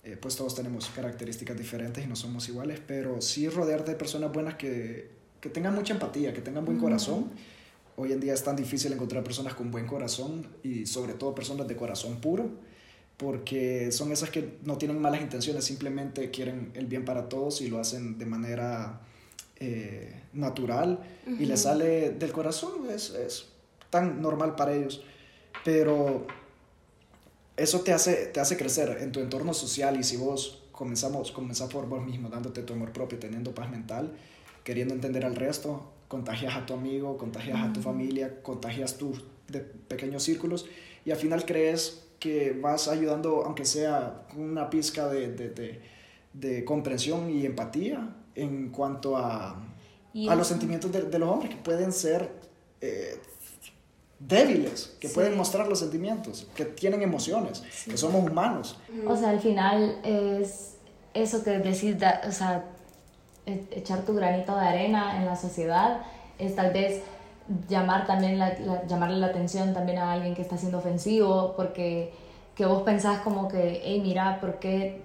eh, 0.05 0.17
pues 0.21 0.37
todos 0.37 0.55
tenemos 0.55 0.89
características 0.95 1.57
diferentes 1.57 2.05
y 2.05 2.07
no 2.07 2.15
somos 2.15 2.47
iguales, 2.47 2.79
pero 2.87 3.21
sí 3.21 3.49
rodearte 3.49 3.91
de 3.91 3.97
personas 3.97 4.31
buenas 4.31 4.55
que, 4.55 5.11
que 5.41 5.49
tengan 5.49 5.75
mucha 5.75 5.93
empatía, 5.93 6.31
que 6.31 6.39
tengan 6.39 6.63
buen 6.63 6.79
corazón 6.79 7.31
Hoy 7.97 8.11
en 8.11 8.19
día 8.19 8.33
es 8.33 8.43
tan 8.43 8.55
difícil 8.55 8.93
encontrar 8.93 9.23
personas 9.23 9.53
con 9.53 9.71
buen 9.71 9.85
corazón 9.85 10.47
y 10.63 10.85
sobre 10.85 11.13
todo 11.13 11.35
personas 11.35 11.67
de 11.67 11.75
corazón 11.75 12.21
puro, 12.21 12.49
porque 13.17 13.91
son 13.91 14.11
esas 14.11 14.29
que 14.29 14.57
no 14.63 14.77
tienen 14.77 14.99
malas 14.99 15.21
intenciones, 15.21 15.65
simplemente 15.65 16.31
quieren 16.31 16.71
el 16.73 16.87
bien 16.87 17.05
para 17.05 17.29
todos 17.29 17.61
y 17.61 17.67
lo 17.67 17.79
hacen 17.79 18.17
de 18.17 18.25
manera 18.25 19.01
eh, 19.57 20.21
natural 20.33 20.99
y 21.27 21.45
les 21.45 21.61
sale 21.61 22.11
del 22.11 22.31
corazón, 22.31 22.89
es, 22.89 23.11
es, 23.11 23.45
tan 23.89 24.21
normal 24.21 24.55
para 24.55 24.73
ellos. 24.73 25.03
Pero 25.63 26.25
eso 27.57 27.81
te 27.81 27.93
hace, 27.93 28.27
te 28.27 28.39
hace 28.39 28.57
crecer 28.57 28.97
en 29.01 29.11
tu 29.11 29.19
entorno 29.19 29.53
social 29.53 29.99
y 29.99 30.03
si 30.03 30.17
vos 30.17 30.63
comenzamos, 30.71 31.31
comenzás 31.31 31.69
por 31.69 31.87
vos 31.87 32.03
mismo, 32.03 32.29
dándote 32.29 32.63
tu 32.63 32.73
amor 32.73 32.91
propio, 32.91 33.19
teniendo 33.19 33.53
paz 33.53 33.69
mental, 33.69 34.13
queriendo 34.63 34.95
entender 34.95 35.25
al 35.25 35.35
resto, 35.35 35.91
contagias 36.11 36.57
a 36.57 36.65
tu 36.65 36.73
amigo, 36.73 37.17
contagias 37.17 37.57
a 37.57 37.71
tu 37.71 37.81
familia, 37.81 38.41
contagias 38.43 38.97
tus 38.97 39.23
de 39.47 39.61
pequeños 39.61 40.23
círculos 40.23 40.65
y 41.05 41.11
al 41.11 41.15
final 41.15 41.45
crees 41.45 42.03
que 42.19 42.51
vas 42.51 42.89
ayudando, 42.89 43.45
aunque 43.45 43.63
sea 43.63 44.25
con 44.29 44.41
una 44.41 44.69
pizca 44.69 45.07
de, 45.07 45.31
de, 45.31 45.81
de, 46.33 46.65
comprensión 46.65 47.29
y 47.29 47.45
empatía 47.45 48.13
en 48.35 48.71
cuanto 48.71 49.15
a, 49.15 49.51
a 50.29 50.35
los 50.35 50.47
sentimientos 50.47 50.91
de, 50.91 51.17
los 51.17 51.29
hombres, 51.29 51.49
que 51.55 51.61
pueden 51.61 51.93
ser 51.93 52.29
eh, 52.81 53.17
débiles, 54.19 54.97
que 54.99 55.07
pueden 55.07 55.37
mostrar 55.37 55.65
los 55.69 55.79
sentimientos, 55.79 56.45
que 56.53 56.65
tienen 56.65 57.01
emociones, 57.03 57.63
que 57.85 57.95
somos 57.95 58.29
humanos. 58.29 58.77
O 59.07 59.15
sea, 59.15 59.29
al 59.29 59.39
final 59.39 60.01
es 60.03 60.75
eso 61.13 61.41
que 61.41 61.51
decir, 61.51 61.97
o 62.27 62.31
sea, 62.33 62.65
echar 63.45 64.01
tu 64.01 64.13
granito 64.13 64.55
de 64.55 64.65
arena 64.65 65.17
en 65.17 65.25
la 65.25 65.35
sociedad 65.35 66.01
es 66.37 66.55
tal 66.55 66.71
vez 66.71 67.01
llamar 67.67 68.05
también 68.05 68.37
la, 68.37 68.85
llamarle 68.85 69.17
la 69.17 69.27
atención 69.27 69.73
también 69.73 69.97
a 69.97 70.11
alguien 70.11 70.35
que 70.35 70.41
está 70.41 70.57
siendo 70.57 70.77
ofensivo 70.77 71.53
porque 71.55 72.13
que 72.55 72.65
vos 72.65 72.83
pensás 72.83 73.19
como 73.19 73.47
que 73.47 73.81
hey 73.83 74.01
mira 74.03 74.39
por 74.39 74.59
qué 74.59 75.01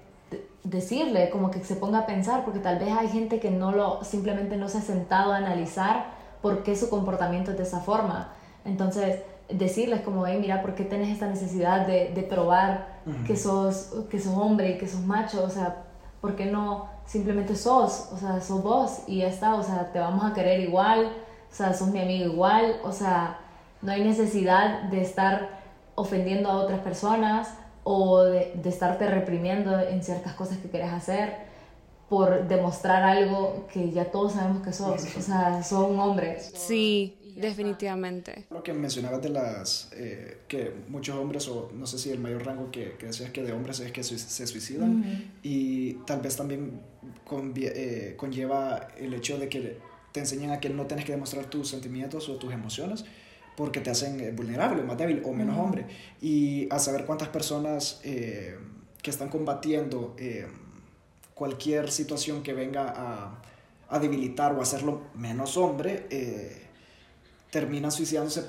decirle 0.64 1.30
como 1.30 1.50
que 1.50 1.64
se 1.64 1.76
ponga 1.76 2.00
a 2.00 2.06
pensar 2.06 2.44
porque 2.44 2.60
tal 2.60 2.78
vez 2.78 2.92
hay 2.92 3.08
gente 3.08 3.40
que 3.40 3.50
no 3.50 3.72
lo 3.72 4.04
simplemente 4.04 4.56
no 4.56 4.68
se 4.68 4.78
ha 4.78 4.82
sentado 4.82 5.32
a 5.32 5.36
analizar 5.36 6.06
por 6.42 6.62
qué 6.62 6.76
su 6.76 6.90
comportamiento 6.90 7.52
es 7.52 7.56
de 7.56 7.62
esa 7.62 7.80
forma. 7.80 8.32
Entonces 8.64 9.22
decirles 9.48 10.00
como 10.00 10.26
hey 10.26 10.38
mira 10.40 10.60
por 10.60 10.74
qué 10.74 10.84
tenés 10.84 11.08
esta 11.08 11.28
necesidad 11.28 11.86
de, 11.86 12.12
de 12.12 12.22
probar 12.22 12.96
que 13.26 13.36
sos 13.36 13.94
que 14.10 14.18
sos 14.18 14.36
hombre 14.36 14.70
y 14.70 14.78
que 14.78 14.88
sos 14.88 15.02
macho 15.02 15.44
o 15.44 15.48
sea 15.48 15.84
por 16.20 16.34
qué 16.34 16.46
no 16.46 16.95
simplemente 17.06 17.56
sos, 17.56 18.08
o 18.12 18.18
sea, 18.18 18.40
sos 18.40 18.62
vos 18.62 19.00
y 19.06 19.18
ya 19.18 19.28
está, 19.28 19.54
o 19.54 19.62
sea, 19.62 19.92
te 19.92 19.98
vamos 19.98 20.24
a 20.24 20.34
querer 20.34 20.60
igual, 20.60 21.12
o 21.50 21.54
sea, 21.54 21.72
sos 21.72 21.88
mi 21.88 22.00
amigo 22.00 22.32
igual, 22.32 22.80
o 22.82 22.92
sea, 22.92 23.40
no 23.82 23.92
hay 23.92 24.04
necesidad 24.04 24.84
de 24.84 25.02
estar 25.02 25.60
ofendiendo 25.94 26.50
a 26.50 26.56
otras 26.56 26.80
personas 26.80 27.48
o 27.84 28.22
de, 28.22 28.52
de 28.54 28.68
estarte 28.68 29.06
reprimiendo 29.08 29.78
en 29.78 30.02
ciertas 30.02 30.34
cosas 30.34 30.58
que 30.58 30.68
quieres 30.68 30.92
hacer 30.92 31.46
por 32.08 32.46
demostrar 32.46 33.02
algo 33.02 33.66
que 33.72 33.90
ya 33.90 34.10
todos 34.10 34.32
sabemos 34.32 34.62
que 34.62 34.72
sos, 34.72 35.16
o 35.16 35.22
sea, 35.22 35.62
sos 35.62 35.88
un 35.88 35.98
hombre. 35.98 36.38
Sí, 36.40 37.18
Definitivamente. 37.36 38.46
Lo 38.50 38.62
que 38.62 38.72
mencionabas 38.72 39.22
de 39.22 39.28
las, 39.28 39.90
eh, 39.92 40.38
que 40.48 40.72
muchos 40.88 41.16
hombres, 41.16 41.46
o 41.48 41.70
no 41.74 41.86
sé 41.86 41.98
si 41.98 42.10
el 42.10 42.18
mayor 42.18 42.46
rango 42.46 42.70
que, 42.70 42.96
que 42.98 43.06
decías 43.06 43.30
que 43.30 43.42
de 43.42 43.52
hombres 43.52 43.78
es 43.80 43.92
que 43.92 44.02
se 44.02 44.46
suicidan, 44.46 45.32
y 45.42 45.94
tal 46.06 46.20
vez 46.22 46.34
también 46.34 46.80
eh, 47.56 48.14
conlleva 48.16 48.88
el 48.98 49.14
hecho 49.14 49.38
de 49.38 49.48
que 49.48 49.78
te 50.12 50.20
enseñan 50.20 50.50
a 50.50 50.60
que 50.60 50.70
no 50.70 50.86
tienes 50.86 51.04
que 51.04 51.12
demostrar 51.12 51.46
tus 51.46 51.68
sentimientos 51.68 52.28
o 52.28 52.36
tus 52.36 52.52
emociones 52.52 53.04
porque 53.56 53.80
te 53.80 53.90
hacen 53.90 54.20
eh, 54.20 54.32
vulnerable, 54.32 54.82
más 54.82 54.98
débil 54.98 55.22
o 55.24 55.32
menos 55.32 55.58
hombre. 55.58 55.86
Y 56.20 56.68
a 56.70 56.78
saber 56.78 57.06
cuántas 57.06 57.28
personas 57.28 58.00
que 58.02 59.10
están 59.10 59.28
combatiendo 59.28 60.16
cualquier 61.34 61.90
situación 61.90 62.42
que 62.42 62.52
venga 62.52 62.92
a, 62.96 63.42
a, 63.88 63.98
debilitar 63.98 64.52
o 64.52 64.60
hacerlo 64.60 65.02
menos 65.14 65.56
hombre, 65.56 66.06
terminan 67.50 67.90
suicidándose 67.90 68.42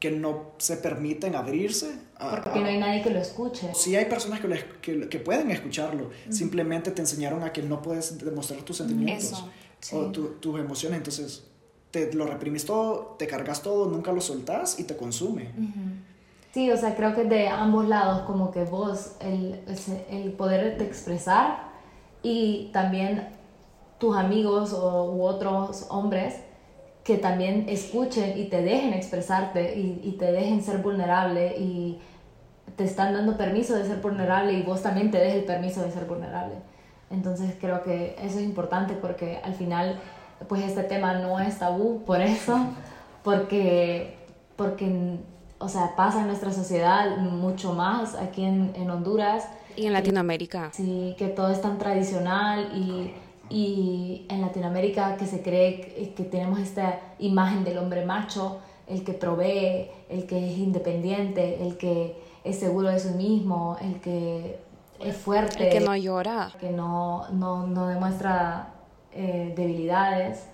porque 0.00 0.16
no 0.16 0.52
se 0.56 0.78
permiten 0.78 1.34
abrirse. 1.34 1.92
porque 2.18 2.58
no 2.58 2.66
hay 2.66 2.78
nadie 2.78 3.02
que 3.02 3.10
lo 3.10 3.18
escuche. 3.18 3.70
Sí 3.74 3.94
hay 3.94 4.06
personas 4.06 4.40
que, 4.40 5.08
que, 5.10 5.18
pueden 5.18 5.50
escucharlo, 5.50 6.08
simplemente 6.30 6.90
te 6.90 7.02
enseñaron 7.02 7.42
a 7.42 7.52
que 7.52 7.62
no 7.62 7.82
puedes 7.82 8.18
demostrar 8.18 8.62
tus 8.62 8.78
sentimientos 8.78 9.44
o 9.92 10.06
tus 10.06 10.58
emociones, 10.58 10.96
entonces 10.96 11.44
te 11.90 12.14
lo 12.14 12.26
reprimís 12.26 12.64
todo, 12.64 13.16
te 13.18 13.26
cargas 13.26 13.62
todo, 13.62 13.90
nunca 13.90 14.10
lo 14.10 14.22
soltás 14.22 14.80
y 14.80 14.84
te 14.84 14.96
consume. 14.96 15.50
Sí, 16.54 16.70
o 16.70 16.78
sea, 16.78 16.96
creo 16.96 17.14
que 17.14 17.24
de 17.24 17.48
ambos 17.48 17.86
lados, 17.86 18.22
como 18.22 18.52
que 18.52 18.64
vos, 18.64 19.16
el, 19.20 19.60
el 20.08 20.32
poder 20.32 20.78
de 20.78 20.84
expresar 20.86 21.72
y 22.22 22.70
también 22.72 23.28
tus 23.98 24.16
amigos 24.16 24.72
o, 24.72 25.12
u 25.12 25.24
otros 25.24 25.84
hombres 25.90 26.36
que 27.04 27.16
también 27.16 27.66
escuchen 27.68 28.38
y 28.38 28.44
te 28.44 28.62
dejen 28.62 28.92
expresarte 28.92 29.78
y, 29.78 30.00
y, 30.04 30.12
te 30.12 30.32
dejen 30.32 30.62
ser 30.62 30.78
vulnerable 30.78 31.56
y 31.58 31.98
te 32.76 32.84
están 32.84 33.14
dando 33.14 33.36
permiso 33.36 33.74
de 33.74 33.84
ser 33.84 34.00
vulnerable 34.00 34.52
y 34.52 34.62
vos 34.62 34.82
también 34.82 35.10
te 35.10 35.18
des 35.18 35.34
el 35.34 35.44
permiso 35.44 35.82
de 35.82 35.90
ser 35.90 36.04
vulnerable. 36.04 36.54
Entonces 37.10 37.54
creo 37.60 37.82
que 37.82 38.16
eso 38.22 38.38
es 38.38 38.44
importante 38.44 38.94
porque 38.94 39.40
al 39.42 39.54
final 39.54 39.98
pues 40.48 40.62
este 40.62 40.82
tema 40.82 41.14
no 41.14 41.38
es 41.40 41.58
tabú 41.58 42.02
por 42.04 42.20
eso, 42.20 42.58
porque, 43.22 44.16
porque 44.56 45.18
o 45.58 45.68
sea, 45.68 45.94
pasa 45.96 46.20
en 46.20 46.26
nuestra 46.26 46.52
sociedad 46.52 47.18
mucho 47.18 47.74
más 47.74 48.14
aquí 48.14 48.44
en, 48.44 48.72
en 48.74 48.90
Honduras. 48.90 49.46
Y 49.76 49.86
en 49.86 49.92
Latinoamérica. 49.92 50.70
Sí, 50.72 51.14
que 51.18 51.28
todo 51.28 51.50
es 51.50 51.60
tan 51.60 51.78
tradicional 51.78 52.72
y, 52.74 53.14
y 53.50 54.26
en 54.28 54.40
Latinoamérica 54.40 55.16
que 55.16 55.26
se 55.26 55.42
cree 55.42 56.12
que, 56.16 56.24
tenemos 56.24 56.60
esta 56.60 57.00
imagen 57.18 57.64
del 57.64 57.78
hombre 57.78 58.06
macho, 58.06 58.60
el 58.86 59.02
que 59.04 59.12
provee, 59.12 59.90
el 60.08 60.26
que 60.26 60.52
es 60.52 60.58
independiente, 60.58 61.60
el 61.60 61.76
que 61.76 62.16
es 62.44 62.58
seguro 62.58 62.88
de 62.88 63.00
sí 63.00 63.10
mismo, 63.10 63.76
el 63.80 64.00
que 64.00 64.60
es 65.00 65.16
fuerte. 65.16 65.66
El 65.66 65.72
que 65.72 65.80
no 65.80 65.96
llora. 65.96 66.52
Que 66.60 66.70
no, 66.70 67.28
no, 67.32 67.66
no 67.66 67.88
demuestra 67.88 68.68
eh, 69.12 69.52
debilidades. 69.56 70.46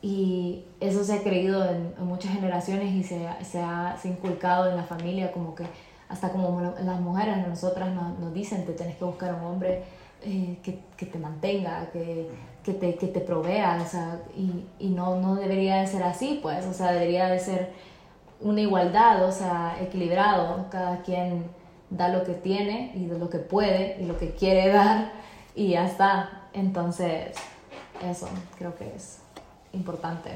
Y 0.00 0.64
eso 0.78 1.02
se 1.02 1.14
ha 1.14 1.22
creído 1.22 1.68
en, 1.68 1.92
muchas 2.06 2.32
generaciones 2.32 2.94
y 2.94 3.02
se, 3.02 3.28
se, 3.42 3.60
ha, 3.60 3.96
se, 4.00 4.08
inculcado 4.08 4.70
en 4.70 4.76
la 4.76 4.84
familia, 4.84 5.32
como 5.32 5.56
que 5.56 5.64
hasta 6.08 6.30
como 6.30 6.60
las 6.60 7.00
mujeres, 7.00 7.46
nosotras 7.48 7.92
nos, 7.92 8.16
nos 8.18 8.32
dicen, 8.32 8.64
te 8.64 8.72
tienes 8.72 8.96
que 8.96 9.04
buscar 9.04 9.34
un 9.34 9.44
hombre 9.44 9.82
eh, 10.22 10.58
que, 10.62 10.80
que, 10.96 11.06
te 11.06 11.18
mantenga, 11.18 11.90
que, 11.92 12.28
que, 12.64 12.74
te, 12.74 12.96
que 12.96 13.06
te 13.06 13.20
provea, 13.20 13.80
o 13.84 13.88
sea, 13.88 14.20
y, 14.36 14.64
y, 14.78 14.88
no, 14.88 15.20
no 15.20 15.36
debería 15.36 15.76
de 15.76 15.86
ser 15.86 16.02
así, 16.02 16.40
pues, 16.42 16.66
o 16.66 16.72
sea, 16.72 16.92
debería 16.92 17.28
de 17.28 17.38
ser 17.38 17.72
una 18.40 18.60
igualdad, 18.60 19.24
o 19.24 19.32
sea, 19.32 19.76
equilibrado, 19.80 20.66
cada 20.70 21.02
quien 21.02 21.44
da 21.90 22.08
lo 22.08 22.24
que 22.24 22.34
tiene 22.34 22.92
y 22.94 23.06
de 23.06 23.18
lo 23.18 23.30
que 23.30 23.38
puede 23.38 23.96
y 24.00 24.04
lo 24.04 24.18
que 24.18 24.32
quiere 24.32 24.68
dar 24.68 25.12
y 25.54 25.70
ya 25.70 25.86
está. 25.86 26.48
Entonces, 26.52 27.36
eso 28.02 28.28
creo 28.56 28.76
que 28.76 28.94
es 28.94 29.18
importante. 29.72 30.30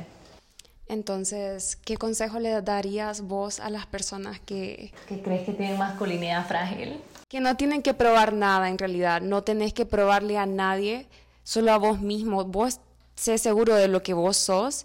Entonces, 0.89 1.77
¿qué 1.77 1.97
consejo 1.97 2.39
le 2.39 2.61
darías 2.61 3.23
vos 3.23 3.61
a 3.61 3.71
las 3.71 3.87
personas 3.87 4.41
que... 4.41 4.93
que 5.09 5.23
crees 5.23 5.45
que 5.45 5.53
tienen 5.53 5.79
masculinidad 5.79 6.47
frágil? 6.47 7.01
Que 7.33 7.41
no 7.41 7.57
tienen 7.57 7.81
que 7.81 7.95
probar 7.95 8.35
nada 8.35 8.69
en 8.69 8.77
realidad, 8.77 9.23
no 9.23 9.43
tenés 9.43 9.73
que 9.73 9.87
probarle 9.87 10.37
a 10.37 10.45
nadie, 10.45 11.07
solo 11.45 11.73
a 11.73 11.79
vos 11.79 11.99
mismo. 11.99 12.45
Vos 12.45 12.81
sé 13.15 13.39
seguro 13.39 13.75
de 13.75 13.89
lo 13.89 14.03
que 14.03 14.13
vos 14.13 14.37
sos 14.37 14.85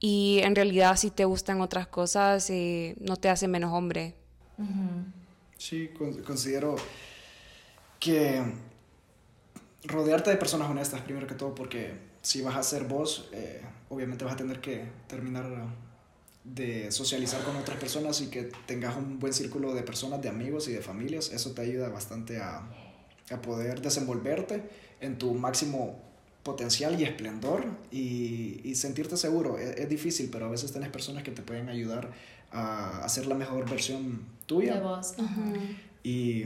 y 0.00 0.40
en 0.42 0.56
realidad 0.56 0.96
si 0.96 1.12
te 1.12 1.24
gustan 1.24 1.60
otras 1.60 1.86
cosas 1.86 2.50
eh, 2.50 2.96
no 2.98 3.16
te 3.16 3.28
hace 3.28 3.46
menos 3.46 3.72
hombre. 3.72 4.16
Sí, 5.56 5.90
considero 6.26 6.74
que 8.00 8.42
rodearte 9.84 10.30
de 10.30 10.36
personas 10.36 10.68
honestas 10.68 11.00
primero 11.02 11.28
que 11.28 11.36
todo 11.36 11.54
porque 11.54 11.94
si 12.22 12.42
vas 12.42 12.56
a 12.56 12.64
ser 12.64 12.88
vos, 12.88 13.28
eh, 13.30 13.62
obviamente 13.88 14.24
vas 14.24 14.34
a 14.34 14.36
tener 14.38 14.60
que 14.60 14.84
terminar 15.06 15.46
de 16.44 16.92
socializar 16.92 17.42
con 17.42 17.56
otras 17.56 17.78
personas 17.78 18.20
y 18.20 18.26
que 18.26 18.50
tengas 18.66 18.96
un 18.96 19.18
buen 19.18 19.32
círculo 19.32 19.74
de 19.74 19.82
personas, 19.82 20.20
de 20.22 20.28
amigos 20.28 20.68
y 20.68 20.72
de 20.72 20.82
familias. 20.82 21.32
Eso 21.32 21.52
te 21.52 21.62
ayuda 21.62 21.88
bastante 21.88 22.38
a, 22.38 22.68
a 23.30 23.42
poder 23.42 23.80
desenvolverte 23.80 24.62
en 25.00 25.18
tu 25.18 25.34
máximo 25.34 25.98
potencial 26.42 27.00
y 27.00 27.04
esplendor 27.04 27.64
y, 27.90 28.60
y 28.62 28.74
sentirte 28.74 29.16
seguro. 29.16 29.58
Es, 29.58 29.76
es, 29.78 29.88
difícil, 29.88 30.28
pero 30.30 30.46
a 30.46 30.50
veces 30.50 30.70
tienes 30.70 30.90
personas 30.90 31.22
que 31.22 31.30
te 31.30 31.42
pueden 31.42 31.70
ayudar 31.70 32.10
a 32.52 33.02
hacer 33.02 33.26
la 33.26 33.34
mejor 33.34 33.68
versión 33.68 34.26
tuya. 34.46 34.74
De 34.74 34.80
vos. 34.80 35.14
Y 36.02 36.44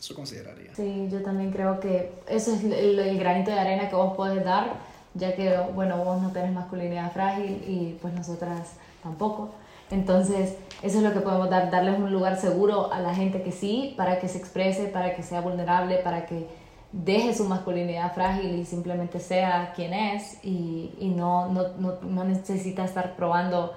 eso 0.00 0.16
consideraría. 0.16 0.74
Sí, 0.74 1.08
yo 1.10 1.22
también 1.22 1.52
creo 1.52 1.78
que 1.78 2.10
eso 2.28 2.54
es 2.54 2.64
el, 2.64 2.98
el, 2.98 3.18
granito 3.18 3.52
de 3.52 3.58
arena 3.60 3.88
que 3.88 3.94
vos 3.94 4.16
podés 4.16 4.44
dar, 4.44 4.80
ya 5.14 5.34
que, 5.34 5.56
bueno, 5.74 5.96
vos 5.98 6.20
no 6.22 6.30
tenés 6.30 6.52
masculinidad 6.52 7.12
frágil 7.12 7.62
y 7.66 7.98
pues 8.00 8.14
nosotras 8.14 8.74
tampoco. 9.02 9.50
Entonces, 9.90 10.56
eso 10.82 10.98
es 10.98 11.04
lo 11.04 11.12
que 11.12 11.20
podemos 11.20 11.50
dar, 11.50 11.70
darles 11.70 11.98
un 11.98 12.10
lugar 12.10 12.40
seguro 12.40 12.92
a 12.92 13.00
la 13.00 13.14
gente 13.14 13.42
que 13.42 13.52
sí, 13.52 13.94
para 13.96 14.18
que 14.20 14.28
se 14.28 14.38
exprese, 14.38 14.86
para 14.86 15.14
que 15.14 15.22
sea 15.22 15.42
vulnerable, 15.42 15.98
para 15.98 16.24
que 16.24 16.48
deje 16.92 17.34
su 17.34 17.44
masculinidad 17.44 18.14
frágil 18.14 18.58
y 18.58 18.64
simplemente 18.64 19.18
sea 19.18 19.72
quien 19.74 19.94
es 19.94 20.38
y, 20.44 20.94
y 20.98 21.08
no, 21.08 21.48
no, 21.48 21.68
no, 21.78 22.00
no, 22.02 22.24
necesita 22.24 22.84
estar 22.84 23.16
probando 23.16 23.72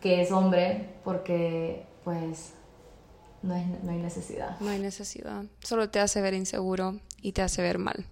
que 0.00 0.20
es 0.20 0.32
hombre 0.32 0.90
porque 1.04 1.86
pues 2.04 2.54
no, 3.42 3.54
es, 3.54 3.66
no, 3.82 3.92
hay 3.92 3.98
necesidad. 3.98 4.58
No 4.60 4.70
hay 4.70 4.80
necesidad. 4.80 5.44
Solo 5.62 5.90
te 5.90 6.00
hace 6.00 6.20
ver 6.20 6.34
inseguro 6.34 6.98
y 7.22 7.32
te 7.32 7.42
hace 7.42 7.62
ver 7.62 7.78
mal. 7.78 8.04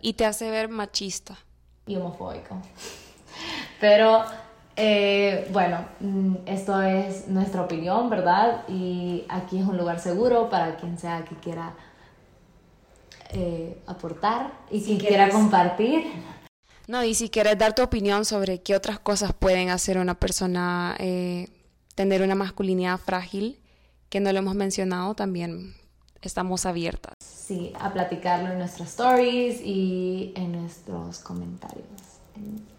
Y 0.00 0.14
te 0.14 0.26
hace 0.26 0.50
ver 0.50 0.68
machista. 0.68 1.38
Y 1.86 1.96
homofóbico. 1.96 2.60
Pero 3.80 4.24
eh, 4.76 5.48
bueno, 5.52 5.84
mm, 6.00 6.36
esto 6.46 6.80
es 6.80 7.28
nuestra 7.28 7.62
opinión, 7.62 8.08
¿verdad? 8.08 8.64
Y 8.68 9.24
aquí 9.28 9.58
es 9.58 9.66
un 9.66 9.76
lugar 9.76 10.00
seguro 10.00 10.48
para 10.48 10.76
quien 10.76 10.98
sea 10.98 11.24
que 11.24 11.34
quiera 11.36 11.74
eh, 13.30 13.82
aportar 13.86 14.52
y 14.70 14.80
si 14.80 14.86
quien 14.86 14.98
quieres... 14.98 15.16
quiera 15.16 15.30
compartir. 15.30 16.04
No, 16.86 17.04
y 17.04 17.14
si 17.14 17.28
quieres 17.28 17.58
dar 17.58 17.74
tu 17.74 17.82
opinión 17.82 18.24
sobre 18.24 18.62
qué 18.62 18.74
otras 18.74 18.98
cosas 18.98 19.32
pueden 19.32 19.70
hacer 19.70 19.98
una 19.98 20.14
persona 20.14 20.96
eh, 20.98 21.48
tener 21.94 22.22
una 22.22 22.34
masculinidad 22.34 22.98
frágil, 22.98 23.60
que 24.08 24.20
no 24.20 24.32
lo 24.32 24.38
hemos 24.38 24.54
mencionado, 24.54 25.14
también 25.14 25.74
estamos 26.28 26.66
abiertas. 26.66 27.14
Sí, 27.20 27.72
a 27.78 27.92
platicarlo 27.92 28.50
en 28.52 28.58
nuestras 28.58 28.88
stories 28.90 29.60
y 29.60 30.32
en 30.36 30.52
nuestros 30.52 31.18
comentarios. 31.18 31.86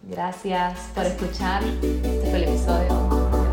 Gracias 0.03 0.79
por 0.95 1.06
escuchar. 1.06 1.63
Este 1.63 2.43
episodio. 2.43 3.53